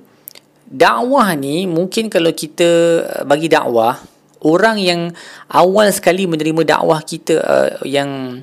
dakwah 0.74 1.38
ni 1.38 1.70
mungkin 1.70 2.10
kalau 2.10 2.34
kita 2.34 2.70
uh, 3.06 3.24
bagi 3.30 3.46
dakwah 3.46 4.02
orang 4.42 4.82
yang 4.82 5.14
awal 5.54 5.88
sekali 5.94 6.26
menerima 6.26 6.66
dakwah 6.66 7.00
kita 7.06 7.34
uh, 7.38 7.70
yang 7.86 8.42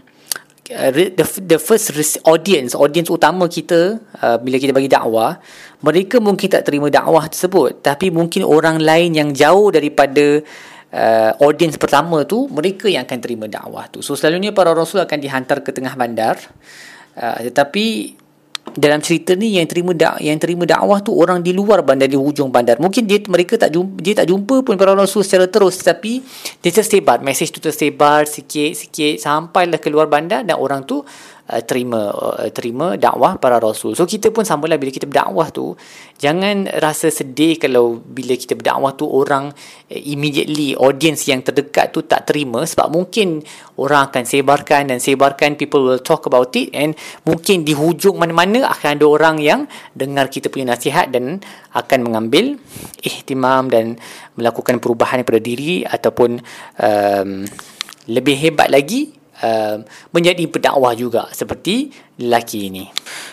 Uh, 0.71 0.95
the 0.95 1.27
the 1.51 1.59
first 1.59 1.91
audience 2.23 2.79
audience 2.79 3.11
utama 3.11 3.51
kita 3.51 3.99
uh, 4.23 4.39
bila 4.39 4.55
kita 4.55 4.71
bagi 4.71 4.87
dakwah 4.87 5.35
mereka 5.83 6.23
mungkin 6.23 6.47
tak 6.47 6.63
terima 6.63 6.87
dakwah 6.87 7.27
tersebut. 7.27 7.83
Tapi 7.83 8.15
mungkin 8.15 8.47
orang 8.47 8.79
lain 8.79 9.19
yang 9.19 9.35
jauh 9.35 9.75
daripada 9.75 10.39
uh, 10.95 11.33
audience 11.43 11.75
pertama 11.75 12.23
tu 12.23 12.47
mereka 12.47 12.87
yang 12.87 13.03
akan 13.03 13.19
terima 13.19 13.51
dakwah 13.51 13.91
tu. 13.91 13.99
So 13.99 14.15
selalunya 14.15 14.55
para 14.55 14.71
rasul 14.71 15.03
akan 15.03 15.19
dihantar 15.19 15.67
ke 15.67 15.75
tengah 15.75 15.99
bandar. 15.99 16.39
Uh, 17.19 17.51
tetapi 17.51 18.15
dalam 18.77 19.03
cerita 19.03 19.35
ni 19.35 19.59
yang 19.59 19.67
terima 19.67 19.91
dak 19.97 20.23
yang 20.23 20.39
terima 20.39 20.63
dakwah 20.67 21.03
tu 21.03 21.15
orang 21.17 21.43
di 21.43 21.51
luar 21.51 21.83
bandar 21.83 22.07
di 22.07 22.15
hujung 22.15 22.53
bandar. 22.53 22.79
Mungkin 22.79 23.07
dia 23.09 23.19
mereka 23.27 23.59
tak 23.59 23.75
jumpa 23.75 23.99
dia 23.99 24.15
tak 24.15 24.31
jumpa 24.31 24.63
pun 24.63 24.75
para 24.79 24.95
rasul 24.95 25.27
secara 25.27 25.51
terus. 25.51 25.81
Tapi 25.81 26.23
dia 26.63 26.71
tersebar. 26.71 27.19
Message 27.25 27.57
tu 27.57 27.61
tersebar 27.63 28.29
sikit 28.29 28.77
sikit. 28.77 29.19
Sampailah 29.19 29.81
keluar 29.83 30.07
bandar 30.07 30.47
dan 30.47 30.61
orang 30.61 30.87
tu 30.87 31.03
uh, 31.51 31.63
terima 31.67 32.15
uh, 32.15 32.47
terima 32.55 32.95
dakwah 32.95 33.37
para 33.43 33.59
rasul. 33.59 33.99
So 33.99 34.07
kita 34.07 34.31
pun 34.31 34.47
samalah 34.47 34.79
bila 34.79 34.95
kita 34.95 35.11
berdakwah 35.11 35.51
tu 35.51 35.75
jangan 36.17 36.71
rasa 36.79 37.11
sedih 37.11 37.59
kalau 37.59 37.99
bila 37.99 38.39
kita 38.39 38.55
berdakwah 38.55 38.95
tu 38.95 39.11
orang 39.11 39.51
uh, 39.51 40.01
immediately 40.01 40.79
audience 40.79 41.27
yang 41.27 41.43
terdekat 41.43 41.91
tu 41.91 42.07
tak 42.07 42.31
terima 42.31 42.63
sebab 42.63 42.89
mungkin 42.95 43.43
orang 43.77 44.09
akan 44.15 44.23
sebarkan 44.23 44.95
dan 44.95 44.99
sebarkan 45.03 45.59
people 45.59 45.83
will 45.83 46.01
talk 46.01 46.25
about 46.31 46.55
it 46.55 46.71
and 46.71 46.95
mungkin 47.27 47.67
di 47.67 47.75
hujung 47.75 48.17
mana-mana 48.17 48.71
akan 48.71 48.97
ada 48.97 49.07
orang 49.11 49.37
yang 49.43 49.61
dengar 49.93 50.31
kita 50.31 50.47
punya 50.47 50.79
nasihat 50.79 51.11
dan 51.11 51.43
akan 51.75 51.99
mengambil 52.07 52.57
ihtimam 53.03 53.67
dan 53.67 53.99
melakukan 54.39 54.79
perubahan 54.79 55.27
pada 55.27 55.41
diri 55.43 55.83
ataupun 55.83 56.39
um, 56.79 57.31
lebih 58.11 58.37
hebat 58.37 58.73
lagi 58.73 59.20
uh, 59.43 59.77
menjadi 60.13 60.45
pendakwah 60.49 60.93
juga 60.95 61.29
seperti 61.33 61.91
lelaki 62.21 62.71
ini. 62.73 62.85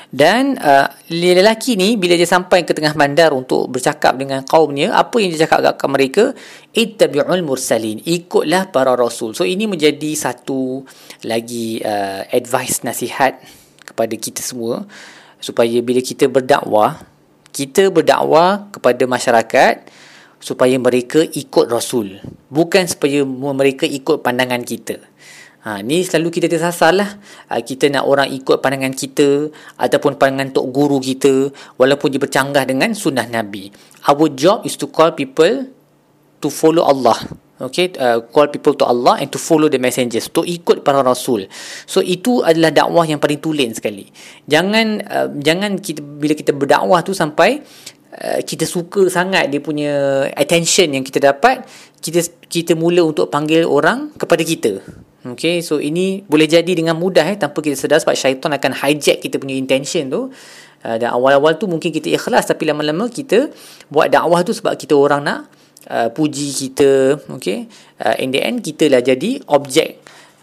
Dan 0.08 0.56
uh, 0.56 0.88
lelaki 1.12 1.76
ni 1.76 2.00
bila 2.00 2.16
dia 2.16 2.28
sampai 2.28 2.64
ke 2.64 2.72
tengah 2.72 2.96
bandar 2.96 3.36
untuk 3.36 3.68
bercakap 3.68 4.16
dengan 4.16 4.44
kaumnya, 4.48 4.96
apa 4.96 5.20
yang 5.20 5.36
dia 5.36 5.44
cakap 5.48 5.76
kepada 5.76 5.92
mereka? 5.92 6.24
Ittabi'ul 6.72 7.44
mursalin. 7.44 8.00
Ikutlah 8.04 8.72
para 8.72 8.96
rasul. 8.96 9.36
So 9.36 9.44
ini 9.44 9.68
menjadi 9.68 10.16
satu 10.16 10.88
lagi 11.28 11.84
uh, 11.84 12.24
advice 12.32 12.88
nasihat 12.88 13.44
kepada 13.84 14.16
kita 14.16 14.40
semua 14.40 14.88
supaya 15.38 15.80
bila 15.84 16.02
kita 16.02 16.32
berdakwah, 16.32 17.04
kita 17.52 17.92
berdakwah 17.94 18.72
kepada 18.74 19.04
masyarakat 19.06 19.76
supaya 20.38 20.78
mereka 20.78 21.26
ikut 21.26 21.66
rasul 21.66 22.22
bukan 22.54 22.86
supaya 22.86 23.26
mereka 23.26 23.90
ikut 23.90 24.22
pandangan 24.22 24.62
kita 24.62 25.02
Ha, 25.68 25.84
ni 25.84 26.00
selalu 26.00 26.40
kita 26.40 26.48
tersasar 26.48 26.96
lah. 26.96 27.20
Ha, 27.52 27.60
kita 27.60 27.92
nak 27.92 28.08
orang 28.08 28.32
ikut 28.32 28.64
pandangan 28.64 28.96
kita 28.96 29.52
ataupun 29.76 30.16
pandangan 30.16 30.56
tok 30.56 30.72
guru 30.72 31.04
kita 31.04 31.52
walaupun 31.76 32.08
dia 32.08 32.24
bercanggah 32.24 32.64
dengan 32.64 32.96
sunnah 32.96 33.28
Nabi. 33.28 33.68
Our 34.08 34.32
job 34.32 34.64
is 34.64 34.80
to 34.80 34.88
call 34.88 35.12
people 35.12 35.68
to 36.40 36.48
follow 36.48 36.88
Allah. 36.88 37.20
Okay, 37.58 37.92
uh, 38.00 38.24
call 38.32 38.48
people 38.48 38.78
to 38.80 38.86
Allah 38.88 39.20
and 39.20 39.28
to 39.34 39.42
follow 39.42 39.68
the 39.68 39.82
messengers. 39.82 40.32
To 40.32 40.48
ikut 40.48 40.88
para 40.88 41.04
rasul. 41.04 41.52
So 41.84 42.00
itu 42.00 42.48
adalah 42.48 42.72
dakwah 42.72 43.04
yang 43.04 43.20
paling 43.20 43.44
tulen 43.44 43.76
sekali. 43.76 44.08
Jangan 44.48 44.88
uh, 45.04 45.28
jangan 45.36 45.82
kita 45.84 46.00
bila 46.00 46.32
kita 46.32 46.56
berdakwah 46.56 47.04
tu 47.04 47.12
sampai 47.12 47.60
uh, 48.14 48.40
kita 48.44 48.64
suka 48.64 49.08
sangat 49.12 49.52
dia 49.52 49.60
punya 49.60 50.26
attention 50.36 50.96
yang 50.96 51.04
kita 51.04 51.20
dapat, 51.20 51.66
kita 52.00 52.24
kita 52.48 52.74
mula 52.78 53.04
untuk 53.04 53.28
panggil 53.28 53.68
orang 53.68 54.16
kepada 54.16 54.44
kita. 54.44 54.80
Okay, 55.36 55.60
so 55.60 55.84
ini 55.84 56.24
boleh 56.24 56.48
jadi 56.48 56.72
dengan 56.72 56.96
mudah 56.96 57.28
eh, 57.28 57.36
tanpa 57.36 57.60
kita 57.60 57.76
sedar 57.76 58.00
sebab 58.00 58.16
syaitan 58.16 58.48
akan 58.54 58.72
hijack 58.72 59.20
kita 59.20 59.36
punya 59.42 59.60
intention 59.60 60.08
tu. 60.08 60.22
Uh, 60.86 60.96
dan 60.96 61.10
awal-awal 61.10 61.58
tu 61.58 61.66
mungkin 61.66 61.90
kita 61.90 62.14
ikhlas 62.14 62.48
tapi 62.48 62.70
lama-lama 62.70 63.10
kita 63.10 63.50
buat 63.90 64.14
dakwah 64.14 64.46
tu 64.46 64.54
sebab 64.54 64.78
kita 64.78 64.94
orang 64.94 65.26
nak 65.26 65.40
uh, 65.90 66.08
puji 66.14 66.54
kita. 66.54 67.20
Okay, 67.40 67.68
uh, 68.00 68.16
in 68.22 68.32
the 68.32 68.40
end 68.40 68.64
kita 68.64 68.88
lah 68.88 69.04
jadi 69.04 69.42
objek 69.52 70.00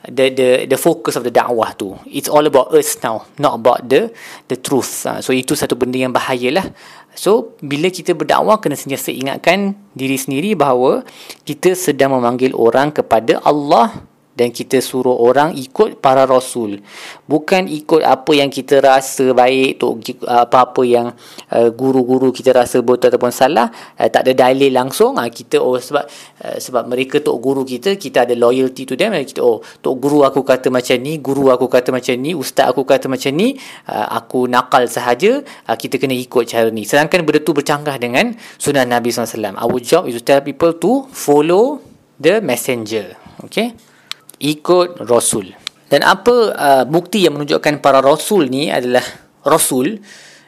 the 0.08 0.30
the 0.32 0.48
the 0.68 0.78
focus 0.78 1.16
of 1.16 1.24
the 1.24 1.32
dakwah 1.32 1.72
tu. 1.72 1.96
It's 2.08 2.28
all 2.28 2.44
about 2.44 2.72
us 2.76 3.00
now, 3.00 3.24
not 3.40 3.56
about 3.60 3.88
the 3.88 4.12
the 4.48 4.56
truth. 4.56 5.08
Uh, 5.08 5.24
so 5.24 5.32
itu 5.32 5.56
satu 5.56 5.76
benda 5.76 5.96
yang 5.96 6.12
bahayalah. 6.12 6.72
So 7.14 7.56
bila 7.62 7.88
kita 7.88 8.12
berdakwah 8.12 8.58
kena 8.60 8.76
sentiasa 8.76 9.14
ingatkan 9.14 9.78
diri 9.94 10.18
sendiri 10.18 10.58
bahawa 10.58 11.06
kita 11.46 11.72
sedang 11.78 12.18
memanggil 12.18 12.52
orang 12.52 12.90
kepada 12.90 13.40
Allah 13.46 14.02
dan 14.34 14.50
kita 14.50 14.82
suruh 14.82 15.14
orang 15.14 15.54
ikut 15.54 16.02
para 16.02 16.26
rasul. 16.26 16.82
Bukan 17.24 17.70
ikut 17.70 18.02
apa 18.02 18.34
yang 18.34 18.50
kita 18.50 18.82
rasa 18.82 19.30
baik 19.30 19.78
tu 19.78 19.94
apa-apa 20.26 20.82
yang 20.82 21.14
uh, 21.54 21.70
guru-guru 21.70 22.34
kita 22.34 22.50
rasa 22.50 22.82
betul 22.82 23.14
ataupun 23.14 23.30
salah 23.30 23.70
uh, 23.70 24.08
tak 24.10 24.26
ada 24.26 24.50
dalil 24.50 24.74
langsung. 24.74 25.16
Uh, 25.16 25.30
kita 25.30 25.62
oh 25.62 25.78
sebab 25.78 26.04
uh, 26.42 26.58
sebab 26.58 26.90
mereka 26.90 27.22
tok 27.22 27.38
guru 27.38 27.62
kita 27.62 27.94
kita 27.94 28.26
ada 28.26 28.34
loyalty 28.34 28.82
to 28.82 28.98
them. 28.98 29.14
Kita 29.14 29.40
oh 29.40 29.62
tok 29.62 29.94
guru 30.02 30.26
aku 30.26 30.42
kata 30.42 30.68
macam 30.68 30.98
ni 30.98 31.22
guru 31.22 31.54
aku 31.54 31.70
kata 31.70 31.94
macam 31.94 32.18
ni 32.18 32.34
ustaz 32.34 32.74
aku 32.74 32.82
kata 32.82 33.06
macam 33.06 33.30
ni 33.30 33.54
uh, 33.86 34.18
aku 34.18 34.50
nakal 34.50 34.90
sahaja 34.90 35.46
uh, 35.70 35.76
kita 35.78 35.96
kena 36.02 36.18
ikut 36.18 36.50
cara 36.50 36.68
ni. 36.74 36.82
Sedangkan 36.82 37.22
benda 37.22 37.38
tu 37.38 37.54
bercanggah 37.54 37.96
dengan 38.02 38.34
sunnah 38.58 38.82
Nabi 38.82 39.14
SAW 39.14 39.54
our 39.54 39.78
job 39.78 40.10
is 40.10 40.18
to 40.18 40.22
tell 40.26 40.42
people 40.42 40.74
to 40.74 41.06
follow 41.14 41.78
the 42.18 42.42
messenger. 42.42 43.14
Okay 43.46 43.93
ikut 44.40 45.04
Rasul. 45.06 45.54
Dan 45.88 46.00
apa 46.02 46.36
uh, 46.54 46.84
bukti 46.88 47.22
yang 47.22 47.38
menunjukkan 47.38 47.78
para 47.78 48.02
Rasul 48.02 48.50
ni 48.50 48.72
adalah 48.72 49.04
Rasul 49.44 50.00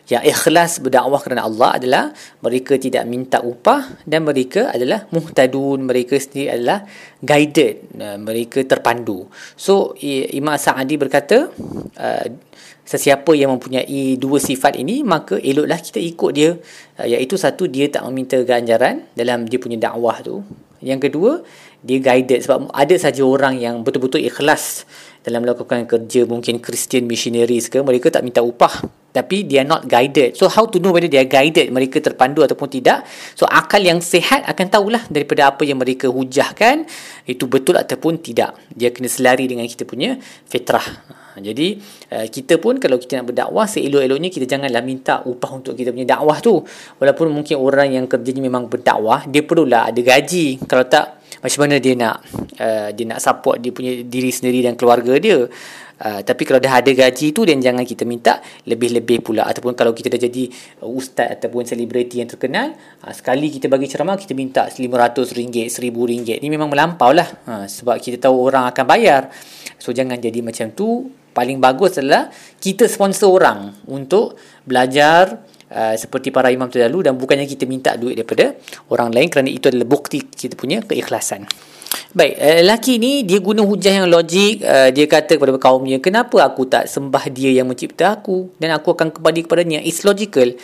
yang 0.06 0.22
ikhlas 0.22 0.78
berdakwah 0.78 1.18
kerana 1.18 1.50
Allah 1.50 1.82
adalah 1.82 2.04
mereka 2.38 2.78
tidak 2.78 3.02
minta 3.10 3.42
upah 3.42 4.06
dan 4.06 4.22
mereka 4.22 4.70
adalah 4.70 5.02
muhtadun. 5.10 5.82
Mereka 5.82 6.14
sendiri 6.18 6.54
adalah 6.54 6.86
guided. 7.22 7.90
Uh, 7.98 8.18
mereka 8.18 8.62
terpandu. 8.62 9.26
So 9.58 9.98
Imam 10.02 10.54
Sa'adi 10.54 10.94
berkata 10.94 11.50
uh, 11.98 12.26
sesiapa 12.86 13.34
yang 13.34 13.58
mempunyai 13.58 14.14
dua 14.14 14.38
sifat 14.38 14.78
ini 14.78 15.02
maka 15.02 15.42
eloklah 15.42 15.78
kita 15.82 15.98
ikut 15.98 16.30
dia. 16.34 16.54
Uh, 16.98 17.06
iaitu 17.06 17.34
satu 17.34 17.66
dia 17.66 17.90
tak 17.90 18.06
meminta 18.06 18.38
ganjaran 18.46 19.10
dalam 19.18 19.46
dia 19.46 19.58
punya 19.58 19.78
dakwah 19.90 20.22
tu. 20.22 20.46
Yang 20.86 21.10
kedua 21.10 21.42
dia 21.84 21.98
guided 22.00 22.44
sebab 22.44 22.72
ada 22.72 22.94
saja 22.96 23.22
orang 23.24 23.60
yang 23.60 23.84
betul-betul 23.84 24.22
ikhlas 24.24 24.86
dalam 25.26 25.42
melakukan 25.42 25.90
kerja 25.90 26.22
mungkin 26.22 26.62
Christian 26.62 27.10
missionaries 27.10 27.66
ke 27.66 27.82
mereka 27.82 28.14
tak 28.14 28.22
minta 28.22 28.46
upah. 28.46 28.86
Tapi 29.16 29.48
are 29.56 29.64
not 29.64 29.88
guided. 29.88 30.36
So 30.36 30.44
how 30.44 30.68
to 30.68 30.76
know 30.76 30.92
whether 30.92 31.08
they 31.08 31.16
are 31.16 31.26
guided? 31.26 31.72
Mereka 31.72 32.04
terpandu 32.04 32.44
ataupun 32.44 32.68
tidak? 32.68 33.08
So 33.32 33.48
akal 33.48 33.80
yang 33.80 34.04
sehat 34.04 34.44
akan 34.44 34.66
tahulah 34.68 35.08
daripada 35.08 35.48
apa 35.50 35.64
yang 35.64 35.80
mereka 35.80 36.06
hujahkan. 36.12 36.84
Itu 37.24 37.48
betul 37.48 37.80
ataupun 37.80 38.20
tidak. 38.20 38.54
Dia 38.76 38.92
kena 38.92 39.08
selari 39.08 39.48
dengan 39.48 39.64
kita 39.64 39.88
punya 39.88 40.20
fitrah. 40.20 40.84
Jadi 41.36 41.80
eh, 42.12 42.26
kita 42.28 42.60
pun 42.60 42.76
kalau 42.76 43.00
kita 43.00 43.20
nak 43.20 43.32
berdakwah 43.32 43.64
seelok-eloknya 43.64 44.28
kita 44.32 44.44
janganlah 44.48 44.84
minta 44.84 45.24
upah 45.24 45.50
untuk 45.64 45.72
kita 45.72 45.96
punya 45.96 46.16
dakwah 46.16 46.36
tu. 46.44 46.60
Walaupun 47.00 47.32
mungkin 47.32 47.56
orang 47.56 47.96
yang 47.96 48.04
kerjanya 48.04 48.44
memang 48.44 48.68
berdakwah 48.68 49.24
dia 49.24 49.40
perlulah 49.44 49.88
ada 49.88 50.00
gaji. 50.00 50.60
Kalau 50.68 50.84
tak 50.84 51.15
macam 51.40 51.58
mana 51.66 51.76
dia 51.76 51.94
nak 51.96 52.16
uh, 52.58 52.88
dia 52.92 53.04
nak 53.04 53.20
support 53.20 53.60
dia 53.60 53.70
punya 53.72 54.00
diri 54.04 54.30
sendiri 54.32 54.64
dan 54.64 54.74
keluarga 54.78 55.16
dia. 55.20 55.46
Uh, 55.96 56.20
tapi 56.20 56.44
kalau 56.44 56.60
dah 56.60 56.84
ada 56.84 56.92
gaji 56.92 57.32
tu 57.32 57.48
dan 57.48 57.56
jangan 57.56 57.80
kita 57.80 58.04
minta 58.04 58.44
lebih-lebih 58.68 59.24
pula. 59.24 59.48
Ataupun 59.48 59.72
kalau 59.72 59.96
kita 59.96 60.12
dah 60.12 60.20
jadi 60.20 60.44
uh, 60.84 60.88
ustaz 60.92 61.40
ataupun 61.40 61.64
selebriti 61.64 62.20
yang 62.20 62.28
terkenal 62.28 62.76
uh, 63.00 63.14
sekali 63.16 63.48
kita 63.48 63.72
bagi 63.72 63.88
ceramah 63.88 64.20
kita 64.20 64.36
minta 64.36 64.68
RM500 64.68 65.16
RM1000 65.32 65.96
ni 66.44 66.48
memang 66.52 66.68
melampau 66.68 67.16
lah 67.16 67.24
uh, 67.48 67.64
sebab 67.64 67.96
kita 67.96 68.28
tahu 68.28 68.36
orang 68.44 68.68
akan 68.68 68.84
bayar. 68.84 69.32
So 69.80 69.96
jangan 69.96 70.20
jadi 70.20 70.44
macam 70.44 70.72
tu. 70.76 71.08
Paling 71.36 71.60
bagus 71.60 72.00
adalah 72.00 72.32
kita 72.56 72.88
sponsor 72.88 73.28
orang 73.28 73.68
untuk 73.92 74.40
belajar 74.64 75.44
Uh, 75.66 75.98
seperti 75.98 76.30
para 76.30 76.46
imam 76.54 76.70
terdahulu 76.70 77.02
dan 77.02 77.18
bukannya 77.18 77.42
kita 77.42 77.66
minta 77.66 77.98
duit 77.98 78.14
daripada 78.14 78.54
orang 78.86 79.10
lain 79.10 79.26
kerana 79.26 79.50
itu 79.50 79.66
adalah 79.66 79.90
bukti 79.90 80.22
kita 80.22 80.54
punya 80.54 80.78
keikhlasan. 80.78 81.42
Baik, 82.16 82.34
uh, 82.40 82.54
lelaki 82.64 82.96
ni 82.96 83.28
dia 83.28 83.44
guna 83.44 83.60
hujah 83.60 84.00
yang 84.00 84.08
logik. 84.08 84.64
Uh, 84.64 84.88
dia 84.88 85.04
kata 85.04 85.36
kepada 85.36 85.52
kaumnya, 85.60 86.00
kenapa 86.00 86.40
aku 86.40 86.64
tak 86.64 86.88
sembah 86.88 87.28
dia 87.28 87.52
yang 87.52 87.68
mencipta 87.68 88.16
aku 88.16 88.48
dan 88.56 88.72
aku 88.72 88.96
akan 88.96 89.12
kembali 89.12 89.44
kepadanya. 89.44 89.84
It's 89.84 90.00
logical. 90.00 90.56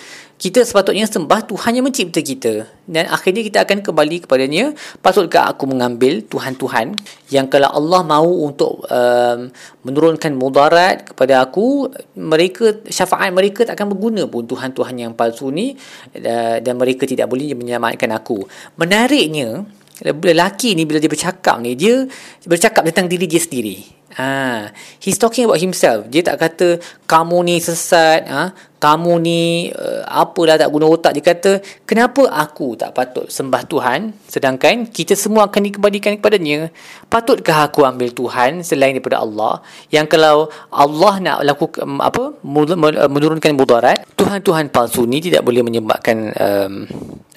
Kita 0.42 0.58
sepatutnya 0.66 1.06
sembah 1.06 1.46
Tuhan 1.46 1.78
yang 1.78 1.86
mencipta 1.86 2.18
kita. 2.18 2.66
Dan 2.82 3.06
akhirnya 3.06 3.46
kita 3.46 3.62
akan 3.62 3.78
kembali 3.78 4.26
kepadanya. 4.26 4.74
Patutkah 4.98 5.54
aku 5.54 5.70
mengambil 5.70 6.18
Tuhan-Tuhan 6.26 6.98
yang 7.30 7.46
kalau 7.46 7.70
Allah 7.70 8.02
mahu 8.02 8.50
untuk 8.50 8.82
um, 8.90 9.54
menurunkan 9.86 10.34
mudarat 10.34 11.14
kepada 11.14 11.46
aku, 11.46 11.94
mereka 12.18 12.74
syafaat 12.90 13.30
mereka 13.30 13.62
tak 13.62 13.78
akan 13.78 13.94
berguna 13.94 14.26
pun 14.26 14.42
Tuhan-Tuhan 14.42 14.98
yang 14.98 15.12
palsu 15.14 15.54
ni 15.54 15.78
uh, 16.18 16.58
dan 16.58 16.74
mereka 16.74 17.06
tidak 17.06 17.30
boleh 17.30 17.54
menyelamatkan 17.54 18.10
aku. 18.10 18.42
Menariknya, 18.74 19.62
lelaki 20.00 20.72
ni 20.72 20.88
bila 20.88 20.96
dia 20.96 21.10
bercakap 21.12 21.60
ni 21.60 21.76
dia 21.76 22.08
bercakap 22.48 22.82
tentang 22.88 23.06
diri 23.12 23.28
dia 23.28 23.42
sendiri 23.42 24.01
ha 24.16 24.68
he's 25.00 25.18
talking 25.18 25.44
about 25.48 25.60
himself. 25.60 26.06
Dia 26.12 26.22
tak 26.24 26.40
kata 26.40 26.80
kamu 27.08 27.44
ni 27.48 27.56
sesat 27.60 28.24
ha? 28.28 28.52
Kamu 28.82 29.22
ni 29.22 29.70
uh, 29.70 30.02
apalah 30.10 30.58
tak 30.58 30.66
guna 30.74 30.90
otak. 30.90 31.14
Dia 31.14 31.22
kata 31.22 31.62
kenapa 31.86 32.26
aku 32.26 32.74
tak 32.74 32.90
patut 32.90 33.30
sembah 33.30 33.62
Tuhan? 33.70 34.10
Sedangkan 34.26 34.90
kita 34.90 35.14
semua 35.14 35.46
akan 35.46 35.70
dikembalikan 35.70 36.18
kepadanya. 36.18 36.66
Patutkah 37.06 37.70
aku 37.70 37.86
ambil 37.86 38.10
Tuhan 38.10 38.66
selain 38.66 38.98
daripada 38.98 39.22
Allah? 39.22 39.62
Yang 39.94 40.18
kalau 40.18 40.50
Allah 40.74 41.14
nak 41.22 41.36
lakukan 41.46 41.86
apa 42.02 42.34
menurunkan 42.42 43.54
mudarat 43.54 44.02
Tuhan-Tuhan 44.18 44.74
palsu 44.74 45.06
ni 45.06 45.22
tidak 45.22 45.46
boleh 45.46 45.62
menyebabkan 45.62 46.34
um, 46.34 46.74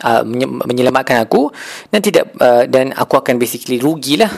uh, 0.01 0.25
menyelamatkan 0.65 1.29
aku. 1.29 1.53
Dan 1.94 2.01
tidak 2.01 2.34
uh, 2.41 2.65
dan 2.65 2.89
aku 2.98 3.22
akan 3.22 3.38
basically 3.38 3.77
rugilah 3.77 4.34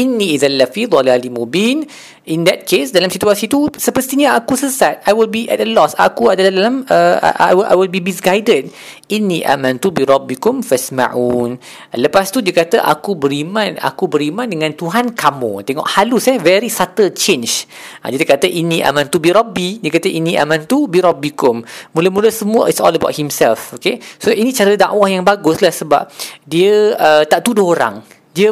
inni 0.00 0.34
idzal 0.34 0.54
lafi 0.56 0.86
dhalalin 0.86 1.32
mubin. 1.34 1.78
In 2.24 2.40
that 2.48 2.64
case 2.64 2.88
dalam 2.88 3.12
situasi 3.12 3.52
tu 3.52 3.68
sepertinya 3.76 4.32
aku 4.40 4.56
sesat. 4.56 5.04
I 5.04 5.12
will 5.12 5.28
be 5.28 5.44
at 5.52 5.60
a 5.60 5.68
loss. 5.68 5.92
Aku 6.00 6.32
adalah 6.32 6.48
dalam 6.48 6.88
uh, 6.88 7.20
I, 7.20 7.52
will, 7.52 7.68
I 7.68 7.76
will 7.76 7.92
be 7.92 8.00
misguided. 8.00 8.72
Inni 9.12 9.44
amantu 9.44 9.92
bi 9.92 10.08
rabbikum 10.08 10.64
fasma'un. 10.64 11.60
Lepas 11.92 12.32
tu 12.32 12.40
dia 12.40 12.56
kata 12.56 12.80
aku 12.80 13.12
beriman 13.12 13.76
aku 13.76 14.08
beriman 14.08 14.48
dengan 14.48 14.72
Tuhan 14.72 15.12
kamu. 15.12 15.68
Tengok 15.68 15.84
halus 16.00 16.24
eh? 16.32 16.40
Very 16.40 16.72
subtle 16.72 17.12
change. 17.12 17.68
Ha, 18.00 18.08
dia 18.08 18.24
kata 18.24 18.48
inni 18.48 18.80
amantu 18.80 19.20
bi 19.20 19.28
rabbi. 19.28 19.84
Dia 19.84 19.92
kata 19.92 20.08
inni 20.08 20.40
amantu 20.40 20.88
bi 20.88 21.04
rabbikum. 21.04 21.60
Mula-mula 21.92 22.32
semua 22.32 22.72
it's 22.72 22.80
all 22.80 22.94
about 22.96 23.12
himself 23.12 23.76
okay? 23.76 24.00
So 24.16 24.32
ini 24.32 24.56
cara 24.56 24.72
dakwah 24.80 25.12
yang 25.12 25.28
bagus 25.28 25.60
lah 25.60 25.74
sebab 25.74 26.08
dia 26.48 26.96
uh, 26.96 27.22
tak 27.28 27.44
tuduh 27.44 27.68
orang 27.68 28.13
dia 28.34 28.50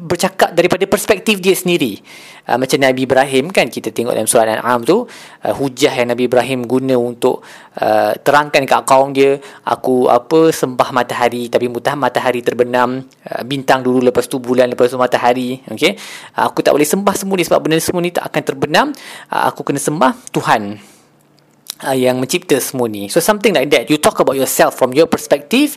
bercakap 0.00 0.56
daripada 0.56 0.88
perspektif 0.88 1.36
dia 1.36 1.52
sendiri. 1.52 2.00
Uh, 2.48 2.56
macam 2.56 2.80
Nabi 2.80 3.04
Ibrahim 3.04 3.52
kan 3.52 3.68
kita 3.68 3.92
tengok 3.92 4.16
dalam 4.16 4.24
surah 4.24 4.48
Al-An'am 4.48 4.80
tu 4.88 5.04
uh, 5.04 5.54
hujah 5.54 5.92
yang 5.92 6.16
Nabi 6.16 6.32
Ibrahim 6.32 6.64
guna 6.64 6.96
untuk 6.96 7.44
uh, 7.76 8.16
terangkan 8.16 8.64
ke 8.64 8.74
kaum 8.88 9.12
dia 9.12 9.36
aku 9.68 10.08
apa 10.08 10.48
sembah 10.48 10.90
matahari 10.96 11.52
tapi 11.52 11.68
mutah 11.68 11.92
matahari 11.92 12.40
terbenam 12.40 13.04
uh, 13.04 13.42
bintang 13.44 13.84
dulu 13.84 14.00
lepas 14.00 14.24
tu 14.26 14.40
bulan 14.40 14.72
lepas 14.72 14.88
tu 14.88 14.96
matahari. 14.96 15.60
Okey? 15.68 15.92
Uh, 16.32 16.48
aku 16.48 16.64
tak 16.64 16.72
boleh 16.72 16.88
sembah 16.88 17.12
semua 17.12 17.36
ni 17.36 17.44
sebab 17.44 17.60
benda 17.60 17.78
semua 17.84 18.00
ni 18.00 18.10
tak 18.16 18.32
akan 18.32 18.42
terbenam. 18.42 18.86
Uh, 19.28 19.52
aku 19.52 19.60
kena 19.60 19.78
sembah 19.78 20.16
Tuhan 20.32 20.80
uh, 21.84 21.96
yang 21.96 22.16
mencipta 22.16 22.56
semua 22.62 22.86
ni. 22.86 23.10
So 23.10 23.18
something 23.18 23.52
like 23.52 23.68
that. 23.74 23.90
You 23.90 23.98
talk 23.98 24.16
about 24.22 24.38
yourself 24.38 24.78
from 24.78 24.94
your 24.94 25.10
perspective 25.10 25.76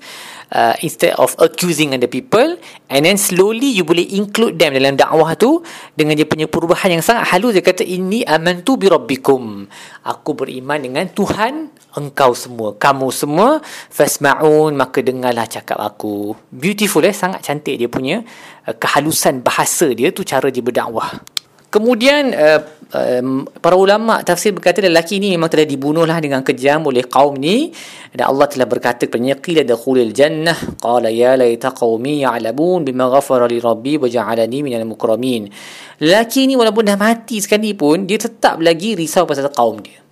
uh, 0.53 0.75
instead 0.85 1.15
of 1.17 1.33
accusing 1.41 1.95
other 1.95 2.09
people 2.09 2.57
and 2.91 3.01
then 3.05 3.17
slowly 3.17 3.73
you 3.73 3.87
boleh 3.87 4.05
include 4.13 4.59
them 4.59 4.75
dalam 4.75 4.97
dakwah 4.99 5.33
tu 5.33 5.63
dengan 5.97 6.17
dia 6.19 6.27
punya 6.27 6.45
perubahan 6.45 6.99
yang 6.99 7.03
sangat 7.05 7.31
halus. 7.33 7.57
Dia 7.57 7.63
kata 7.65 7.81
ini 7.81 8.21
amantu 8.25 8.77
bi 8.77 8.89
rabbikum. 8.89 9.65
Aku 10.05 10.37
beriman 10.37 10.81
dengan 10.81 11.05
Tuhan 11.09 11.71
engkau 11.95 12.35
semua 12.35 12.75
kamu 12.75 13.07
semua. 13.13 13.49
Fasmaun 13.89 14.75
maka 14.75 15.01
dengarlah 15.01 15.47
cakap 15.49 15.79
aku. 15.79 16.35
Beautiful 16.51 17.05
eh? 17.07 17.15
Sangat 17.15 17.45
cantik 17.45 17.77
dia 17.79 17.89
punya 17.89 18.21
uh, 18.65 18.75
kehalusan 18.75 19.41
bahasa 19.41 19.89
dia 19.93 20.09
tu 20.11 20.21
cara 20.25 20.49
dia 20.49 20.61
berdakwah 20.61 21.34
Kemudian 21.75 22.31
uh, 22.31 22.63
um, 22.95 23.43
para 23.59 23.75
ulama 23.75 24.23
tafsir 24.23 24.55
berkata 24.55 24.79
lelaki 24.79 25.19
ini 25.19 25.35
memang 25.35 25.51
telah 25.51 25.67
dibunuhlah 25.67 26.23
dengan 26.23 26.39
kejam 26.39 26.87
oleh 26.87 27.03
kaum 27.03 27.35
ni 27.35 27.67
dan 28.15 28.31
Allah 28.31 28.47
telah 28.47 28.63
berkata 28.63 29.03
kepadanya 29.03 29.35
qila 29.43 29.67
dakhulil 29.67 30.15
jannah 30.15 30.55
qala 30.79 31.11
ya 31.11 31.35
laita 31.35 31.75
qaumi 31.75 32.23
ya'lamun 32.23 32.87
bima 32.87 33.11
ghafara 33.11 33.43
li 33.51 33.59
rabbi 33.59 33.99
wa 33.99 34.07
ja'alani 34.07 34.63
minal 34.63 34.87
mukramin. 34.87 35.51
Lelaki 35.99 36.47
ini 36.47 36.55
walaupun 36.55 36.87
dah 36.87 36.95
mati 36.95 37.43
sekali 37.43 37.75
pun 37.75 38.07
dia 38.07 38.23
tetap 38.23 38.63
lagi 38.63 38.95
risau 38.95 39.27
pasal 39.27 39.51
kaum 39.51 39.83
dia. 39.83 40.04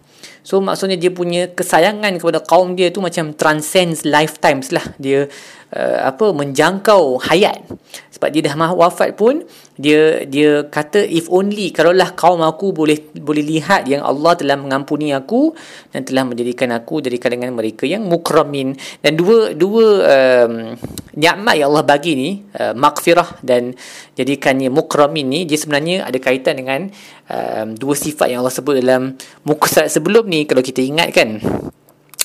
So 0.44 0.60
maksudnya 0.60 1.00
dia 1.00 1.08
punya 1.10 1.48
kesayangan 1.48 2.20
kepada 2.20 2.44
kaum 2.44 2.76
dia 2.76 2.92
tu 2.92 3.00
macam 3.00 3.32
transcends 3.32 4.04
lifetimes 4.04 4.76
lah. 4.76 4.84
Dia 5.00 5.32
uh, 5.72 6.00
apa 6.04 6.36
menjangkau 6.36 7.24
hayat. 7.24 7.64
Sebab 8.12 8.30
dia 8.30 8.44
dah 8.46 8.56
wafat 8.76 9.16
pun 9.16 9.48
dia 9.74 10.22
dia 10.30 10.62
kata 10.70 11.02
if 11.02 11.26
only 11.34 11.74
kalaulah 11.74 12.14
kaum 12.14 12.46
aku 12.46 12.70
boleh 12.70 13.02
boleh 13.18 13.42
lihat 13.42 13.90
yang 13.90 14.06
Allah 14.06 14.38
telah 14.38 14.54
mengampuni 14.54 15.10
aku 15.10 15.58
dan 15.90 16.06
telah 16.06 16.30
menjadikan 16.30 16.70
aku 16.78 17.02
dari 17.02 17.18
kalangan 17.18 17.50
mereka 17.50 17.90
yang 17.90 18.06
mukramin 18.06 18.78
dan 19.02 19.18
dua 19.18 19.58
dua 19.58 19.86
um, 20.06 20.78
nikmat 21.18 21.56
yang 21.58 21.74
Allah 21.74 21.86
bagi 21.90 22.14
ni 22.14 22.30
uh, 22.54 22.78
maghfirah 22.78 23.42
dan 23.42 23.74
jadikannya 24.14 24.70
mukramin 24.70 25.26
ni 25.26 25.40
dia 25.50 25.58
sebenarnya 25.58 26.06
ada 26.06 26.22
kaitan 26.22 26.62
dengan 26.62 26.94
um, 27.30 27.76
dua 27.78 27.96
sifat 27.96 28.32
yang 28.32 28.44
Allah 28.44 28.56
sebut 28.56 28.80
dalam 28.80 29.16
muka 29.48 29.68
surat 29.70 29.90
sebelum 29.92 30.28
ni 30.28 30.44
kalau 30.48 30.64
kita 30.64 30.84
ingat 30.84 31.12
kan 31.16 31.40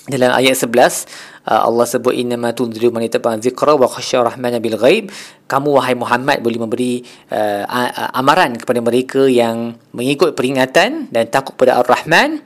dalam 0.09 0.33
ayat 0.33 0.57
11 0.57 0.73
uh, 1.45 1.69
Allah 1.69 1.85
sebut 1.85 2.17
innama 2.17 2.57
tunziru 2.57 2.89
man 2.89 3.05
ittaba 3.05 3.37
dzikra 3.37 3.77
wa 3.77 3.85
khashya 3.85 4.25
rahmana 4.25 4.57
bil 4.59 4.81
ghaib. 4.81 5.13
Kamu 5.49 5.77
wahai 5.77 5.93
Muhammad 5.97 6.41
boleh 6.41 6.59
memberi 6.61 7.05
uh, 7.29 7.65
amaran 8.17 8.57
kepada 8.57 8.81
mereka 8.81 9.29
yang 9.29 9.77
mengikut 9.93 10.33
peringatan 10.33 11.13
dan 11.13 11.25
takut 11.29 11.57
kepada 11.61 11.81
Ar-Rahman. 11.85 12.41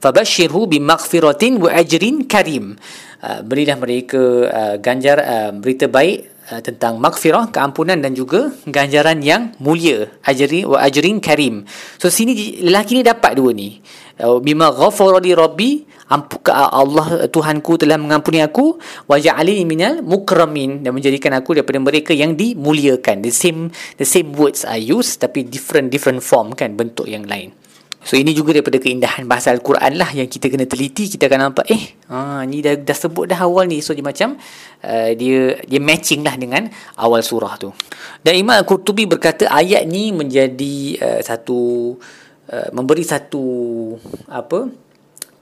Fabashshirhu 0.00 0.68
bimaghfiratin 0.68 1.56
wa 1.56 1.72
ajrin 1.72 2.28
karim. 2.28 2.76
Uh, 3.24 3.40
berilah 3.40 3.80
mereka 3.80 4.20
uh, 4.52 4.74
ganjar 4.76 5.16
uh, 5.24 5.50
berita 5.56 5.88
baik 5.88 6.35
uh, 6.50 6.60
tentang 6.62 6.98
maghfirah 7.02 7.50
keampunan 7.50 7.98
dan 7.98 8.14
juga 8.14 8.54
ganjaran 8.66 9.20
yang 9.22 9.54
mulia 9.58 10.10
ajri 10.22 10.62
wa 10.66 10.78
ajrin 10.82 11.18
karim. 11.18 11.66
So 11.98 12.10
sini 12.10 12.62
lelaki 12.62 12.98
ni 12.98 13.02
dapat 13.02 13.38
dua 13.38 13.50
ni. 13.52 13.82
Uh, 14.16 14.40
bima 14.40 14.72
ghafara 14.72 15.20
li 15.20 15.36
rabbi 15.36 15.84
Allah 16.06 17.26
Tuhanku 17.26 17.82
telah 17.82 17.98
mengampuni 17.98 18.38
aku 18.38 18.78
wa 19.10 19.18
ja'alini 19.18 19.66
minal 19.66 20.06
mukramin. 20.06 20.86
Dan 20.86 20.94
menjadikan 20.94 21.34
aku 21.34 21.58
daripada 21.58 21.82
mereka 21.82 22.14
yang 22.14 22.38
dimuliakan. 22.38 23.26
The 23.26 23.34
same 23.34 23.74
the 23.98 24.06
same 24.06 24.30
words 24.38 24.62
are 24.62 24.78
used 24.78 25.18
tapi 25.18 25.42
different 25.42 25.90
different 25.90 26.22
form 26.22 26.54
kan 26.54 26.78
bentuk 26.78 27.10
yang 27.10 27.26
lain 27.26 27.65
So 28.06 28.14
ini 28.14 28.30
juga 28.30 28.54
daripada 28.54 28.78
keindahan 28.78 29.26
bahasa 29.26 29.50
Al-Quran 29.50 29.98
lah 29.98 30.14
yang 30.14 30.30
kita 30.30 30.46
kena 30.46 30.62
teliti 30.62 31.10
kita 31.10 31.26
akan 31.26 31.50
nampak 31.50 31.66
eh 31.66 31.98
ha, 32.06 32.46
ni 32.46 32.62
dah, 32.62 32.78
dah 32.78 32.94
sebut 32.94 33.26
dah 33.26 33.42
awal 33.42 33.66
ni 33.66 33.82
so 33.82 33.90
dia 33.98 34.06
macam 34.06 34.38
uh, 34.86 35.10
dia 35.18 35.58
dia 35.66 35.80
matching 35.82 36.22
lah 36.22 36.38
dengan 36.38 36.70
awal 37.02 37.26
surah 37.26 37.58
tu. 37.58 37.74
Dan 38.22 38.38
Imam 38.38 38.54
Al-Qurtubi 38.54 39.10
berkata 39.10 39.50
ayat 39.50 39.82
ni 39.90 40.14
menjadi 40.14 41.02
uh, 41.02 41.18
satu 41.18 41.58
uh, 42.54 42.68
memberi 42.70 43.02
satu 43.02 43.42
apa 44.30 44.70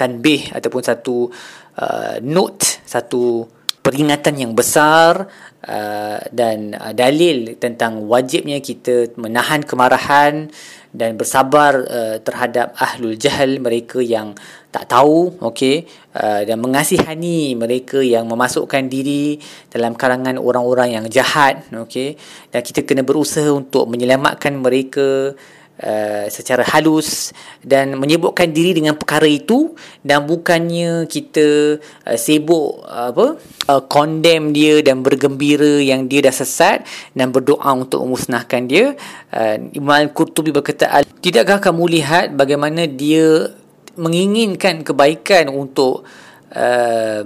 tanbih 0.00 0.48
ataupun 0.56 0.80
satu 0.80 1.28
uh, 1.76 2.16
note 2.24 2.80
satu 2.88 3.44
peringatan 3.84 4.40
yang 4.40 4.52
besar 4.56 5.28
uh, 5.68 6.18
dan 6.32 6.72
uh, 6.72 6.96
dalil 6.96 7.60
tentang 7.60 8.08
wajibnya 8.08 8.56
kita 8.64 9.12
menahan 9.20 9.60
kemarahan 9.60 10.48
dan 10.94 11.18
bersabar 11.18 11.82
uh, 11.90 12.16
terhadap 12.22 12.78
ahlul 12.78 13.18
jahal 13.18 13.58
mereka 13.58 13.98
yang 13.98 14.30
tak 14.70 14.86
tahu 14.86 15.34
okey 15.42 15.90
uh, 16.14 16.46
dan 16.46 16.62
mengasihani 16.62 17.58
mereka 17.58 17.98
yang 17.98 18.30
memasukkan 18.30 18.86
diri 18.86 19.42
dalam 19.74 19.98
kalangan 19.98 20.38
orang-orang 20.38 20.94
yang 20.94 21.06
jahat 21.10 21.66
okey. 21.74 22.14
Dan 22.54 22.62
kita 22.62 22.86
kena 22.86 23.02
berusaha 23.02 23.50
untuk 23.50 23.90
menyelamatkan 23.90 24.54
mereka 24.54 25.34
uh, 25.82 26.26
secara 26.30 26.62
halus 26.70 27.34
dan 27.64 27.98
menyebutkan 27.98 28.52
diri 28.54 28.78
dengan 28.78 28.94
perkara 28.94 29.26
itu 29.26 29.74
dan 30.06 30.28
bukannya 30.28 31.08
kita 31.10 31.78
uh, 32.06 32.18
sibuk 32.18 32.84
uh, 32.86 33.10
apa 33.10 33.26
uh, 33.70 33.82
condemn 33.90 34.54
dia 34.54 34.84
dan 34.84 35.02
bergembira 35.02 35.82
yang 35.82 36.06
dia 36.06 36.22
dah 36.22 36.34
sesat 36.34 36.86
dan 37.16 37.34
berdoa 37.34 37.66
untuk 37.74 38.04
memusnahkan 38.06 38.68
dia. 38.70 38.94
Uh, 39.34 39.56
Imam 39.74 39.98
Al-Qurtubi 39.98 40.54
berkata 40.54 41.02
tidakkah 41.18 41.58
kamu 41.58 41.90
lihat 42.00 42.36
bagaimana 42.38 42.86
dia 42.86 43.50
menginginkan 43.94 44.82
kebaikan 44.82 45.50
untuk 45.50 46.06
uh, 46.54 47.24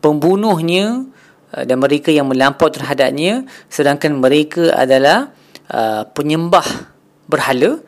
pembunuhnya 0.00 1.04
uh, 1.52 1.64
dan 1.64 1.76
mereka 1.80 2.08
yang 2.08 2.28
melampau 2.28 2.72
terhadapnya 2.72 3.44
sedangkan 3.68 4.16
mereka 4.16 4.72
adalah 4.72 5.32
uh, 5.68 6.08
penyembah 6.12 6.97
berhala. 7.28 7.78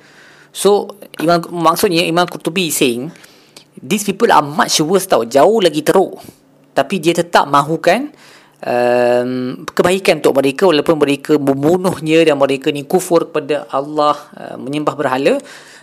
So 0.52 0.94
imam 1.18 1.42
maksudnya 1.50 2.04
imam 2.04 2.28
Qurtubi 2.28 2.68
saying 2.68 3.10
these 3.80 4.04
people 4.04 4.30
are 4.30 4.44
much 4.44 4.78
worse 4.84 5.08
tau 5.08 5.24
jauh 5.24 5.58
lagi 5.58 5.80
teruk. 5.80 6.20
Tapi 6.70 7.02
dia 7.02 7.16
tetap 7.16 7.50
mahukan 7.50 8.12
um, 8.62 9.64
kebaikan 9.66 10.20
untuk 10.22 10.36
mereka 10.38 10.68
walaupun 10.68 10.96
mereka 11.00 11.32
membunuhnya 11.40 12.22
dan 12.22 12.36
mereka 12.38 12.70
ni 12.70 12.84
kufur 12.86 13.26
kepada 13.26 13.66
Allah 13.72 14.16
uh, 14.36 14.56
menyembah 14.60 14.94
berhala 14.94 15.40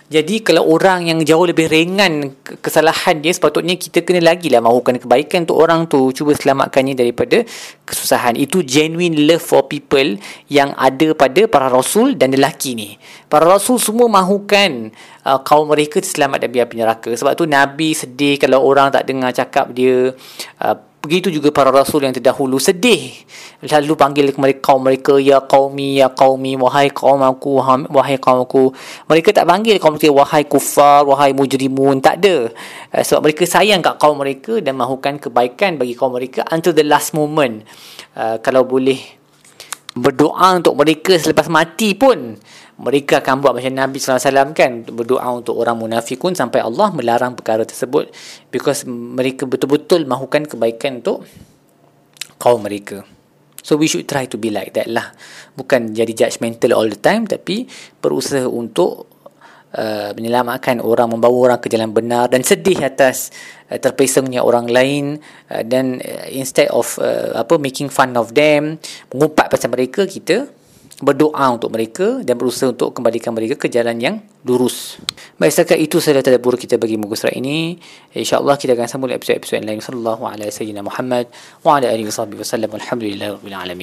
jadi 0.07 0.39
kalau 0.39 0.63
orang 0.71 1.11
yang 1.11 1.19
jauh 1.19 1.43
lebih 1.43 1.67
ringan 1.67 2.31
kesalahan 2.63 3.19
dia 3.19 3.35
sepatutnya 3.35 3.75
kita 3.75 4.07
kena 4.07 4.23
lagi 4.23 4.47
lah 4.47 4.63
mahukan 4.63 5.03
kebaikan 5.03 5.43
untuk 5.43 5.59
orang 5.59 5.83
tu 5.91 6.15
cuba 6.15 6.31
selamatkannya 6.31 6.95
daripada 6.95 7.43
kesusahan. 7.83 8.39
Itu 8.39 8.63
genuine 8.63 9.27
love 9.27 9.43
for 9.43 9.67
people 9.67 10.15
yang 10.47 10.71
ada 10.79 11.11
pada 11.11 11.43
para 11.51 11.67
rasul 11.67 12.15
dan 12.15 12.31
lelaki 12.31 12.71
ni. 12.79 12.95
Para 13.27 13.51
rasul 13.51 13.83
semua 13.83 14.07
mahukan 14.07 14.95
uh, 15.27 15.43
kaum 15.43 15.67
mereka 15.67 15.99
selamat 15.99 16.47
dari 16.47 16.63
api 16.63 16.75
neraka. 16.79 17.11
Sebab 17.11 17.35
tu 17.35 17.43
Nabi 17.43 17.91
sedih 17.91 18.39
kalau 18.39 18.63
orang 18.63 18.95
tak 18.95 19.11
dengar 19.11 19.35
cakap 19.35 19.75
dia 19.75 20.15
uh, 20.63 20.75
Begitu 21.07 21.39
juga 21.39 21.55
para 21.55 21.71
rasul 21.71 22.03
yang 22.03 22.11
terdahulu 22.11 22.59
sedih. 22.59 23.15
Lalu 23.63 23.95
panggil 23.95 24.25
kepada 24.35 24.51
kaum 24.59 24.83
mereka, 24.83 25.15
Ya 25.15 25.39
qaumi, 25.39 26.03
Ya 26.03 26.11
qaumi, 26.11 26.59
Wahai 26.59 26.91
kaum 26.91 27.23
aku, 27.23 27.63
Wahai 27.87 28.19
kaum 28.19 28.43
aku. 28.43 28.75
Mereka 29.07 29.31
tak 29.31 29.47
panggil 29.47 29.79
kaum 29.79 29.95
mereka, 29.95 30.11
Wahai 30.11 30.43
kufar, 30.43 31.07
Wahai 31.07 31.31
mujrimun. 31.31 32.03
Tak 32.03 32.19
ada. 32.19 32.51
Uh, 32.91 33.03
sebab 33.07 33.31
mereka 33.31 33.47
sayang 33.47 33.79
kat 33.79 33.95
kaum 34.03 34.19
mereka 34.19 34.59
dan 34.59 34.75
mahukan 34.75 35.15
kebaikan 35.15 35.79
bagi 35.79 35.95
kaum 35.95 36.11
mereka 36.11 36.43
until 36.51 36.75
the 36.75 36.83
last 36.83 37.15
moment. 37.15 37.63
Uh, 38.11 38.35
kalau 38.43 38.67
boleh 38.67 38.99
berdoa 39.95 40.59
untuk 40.59 40.75
mereka 40.75 41.15
selepas 41.17 41.47
mati 41.47 41.95
pun 41.95 42.35
mereka 42.77 43.25
akan 43.25 43.41
buat 43.41 43.57
macam 43.57 43.73
Nabi 43.73 43.97
SAW 43.97 44.53
kan 44.53 44.85
berdoa 44.85 45.25
untuk 45.33 45.57
orang 45.57 45.81
munafikun 45.81 46.37
sampai 46.37 46.61
Allah 46.61 46.93
melarang 46.93 47.33
perkara 47.33 47.65
tersebut. 47.65 48.13
Because 48.53 48.85
mereka 48.85 49.49
betul-betul 49.49 50.05
mahukan 50.05 50.45
kebaikan 50.45 51.01
untuk 51.01 51.25
kaum 52.37 52.61
mereka. 52.61 53.01
So 53.65 53.75
we 53.75 53.89
should 53.89 54.05
try 54.05 54.29
to 54.29 54.37
be 54.37 54.53
like 54.53 54.77
that 54.77 54.87
lah. 54.87 55.11
Bukan 55.57 55.91
jadi 55.91 56.13
judgmental 56.13 56.77
all 56.77 56.87
the 56.87 57.01
time 57.01 57.25
tapi 57.25 57.65
berusaha 57.99 58.45
untuk 58.45 59.17
uh, 59.73 60.13
menyelamatkan 60.15 60.79
orang 60.79 61.11
membawa 61.11 61.51
orang 61.51 61.59
ke 61.59 61.67
jalan 61.67 61.91
benar 61.91 62.31
dan 62.31 62.45
sedih 62.45 62.77
atas 62.79 63.33
uh, 63.67 63.75
terpesongnya 63.75 64.45
orang 64.45 64.69
lain 64.69 65.19
uh, 65.51 65.63
dan 65.65 65.99
uh, 65.99 66.27
instead 66.31 66.69
of 66.71 66.95
uh, 67.01 67.35
apa 67.41 67.57
making 67.59 67.91
fun 67.91 68.15
of 68.15 68.31
them 68.37 68.79
mengumpat 69.11 69.51
pasal 69.51 69.73
mereka 69.73 70.07
kita 70.07 70.47
berdoa 70.97 71.45
untuk 71.53 71.69
mereka 71.69 72.25
dan 72.25 72.41
berusaha 72.41 72.73
untuk 72.73 72.89
kembalikan 72.97 73.29
mereka 73.29 73.53
ke 73.53 73.69
jalan 73.69 74.01
yang 74.01 74.15
lurus. 74.41 74.97
Baik, 75.37 75.53
setakat 75.53 75.77
itu 75.77 76.01
sahaja 76.01 76.25
tadabbur 76.25 76.57
kita 76.57 76.81
bagi 76.81 76.97
muka 76.97 77.13
surat 77.13 77.37
ini. 77.37 77.77
InsyaAllah 78.17 78.57
kita 78.57 78.73
akan 78.73 78.89
sambung 78.89 79.13
episod-episod 79.13 79.61
lain. 79.61 79.77
Sallallahu 79.77 80.25
alaihi 80.25 80.49
wasallam 80.49 80.89
Muhammad 80.89 81.25
wa 81.61 81.77
ala 81.77 81.93
alihi 81.93 82.09
wasallam. 82.09 82.71
Alhamdulillah 82.73 83.37
rabbil 83.37 83.53
alamin. 83.53 83.75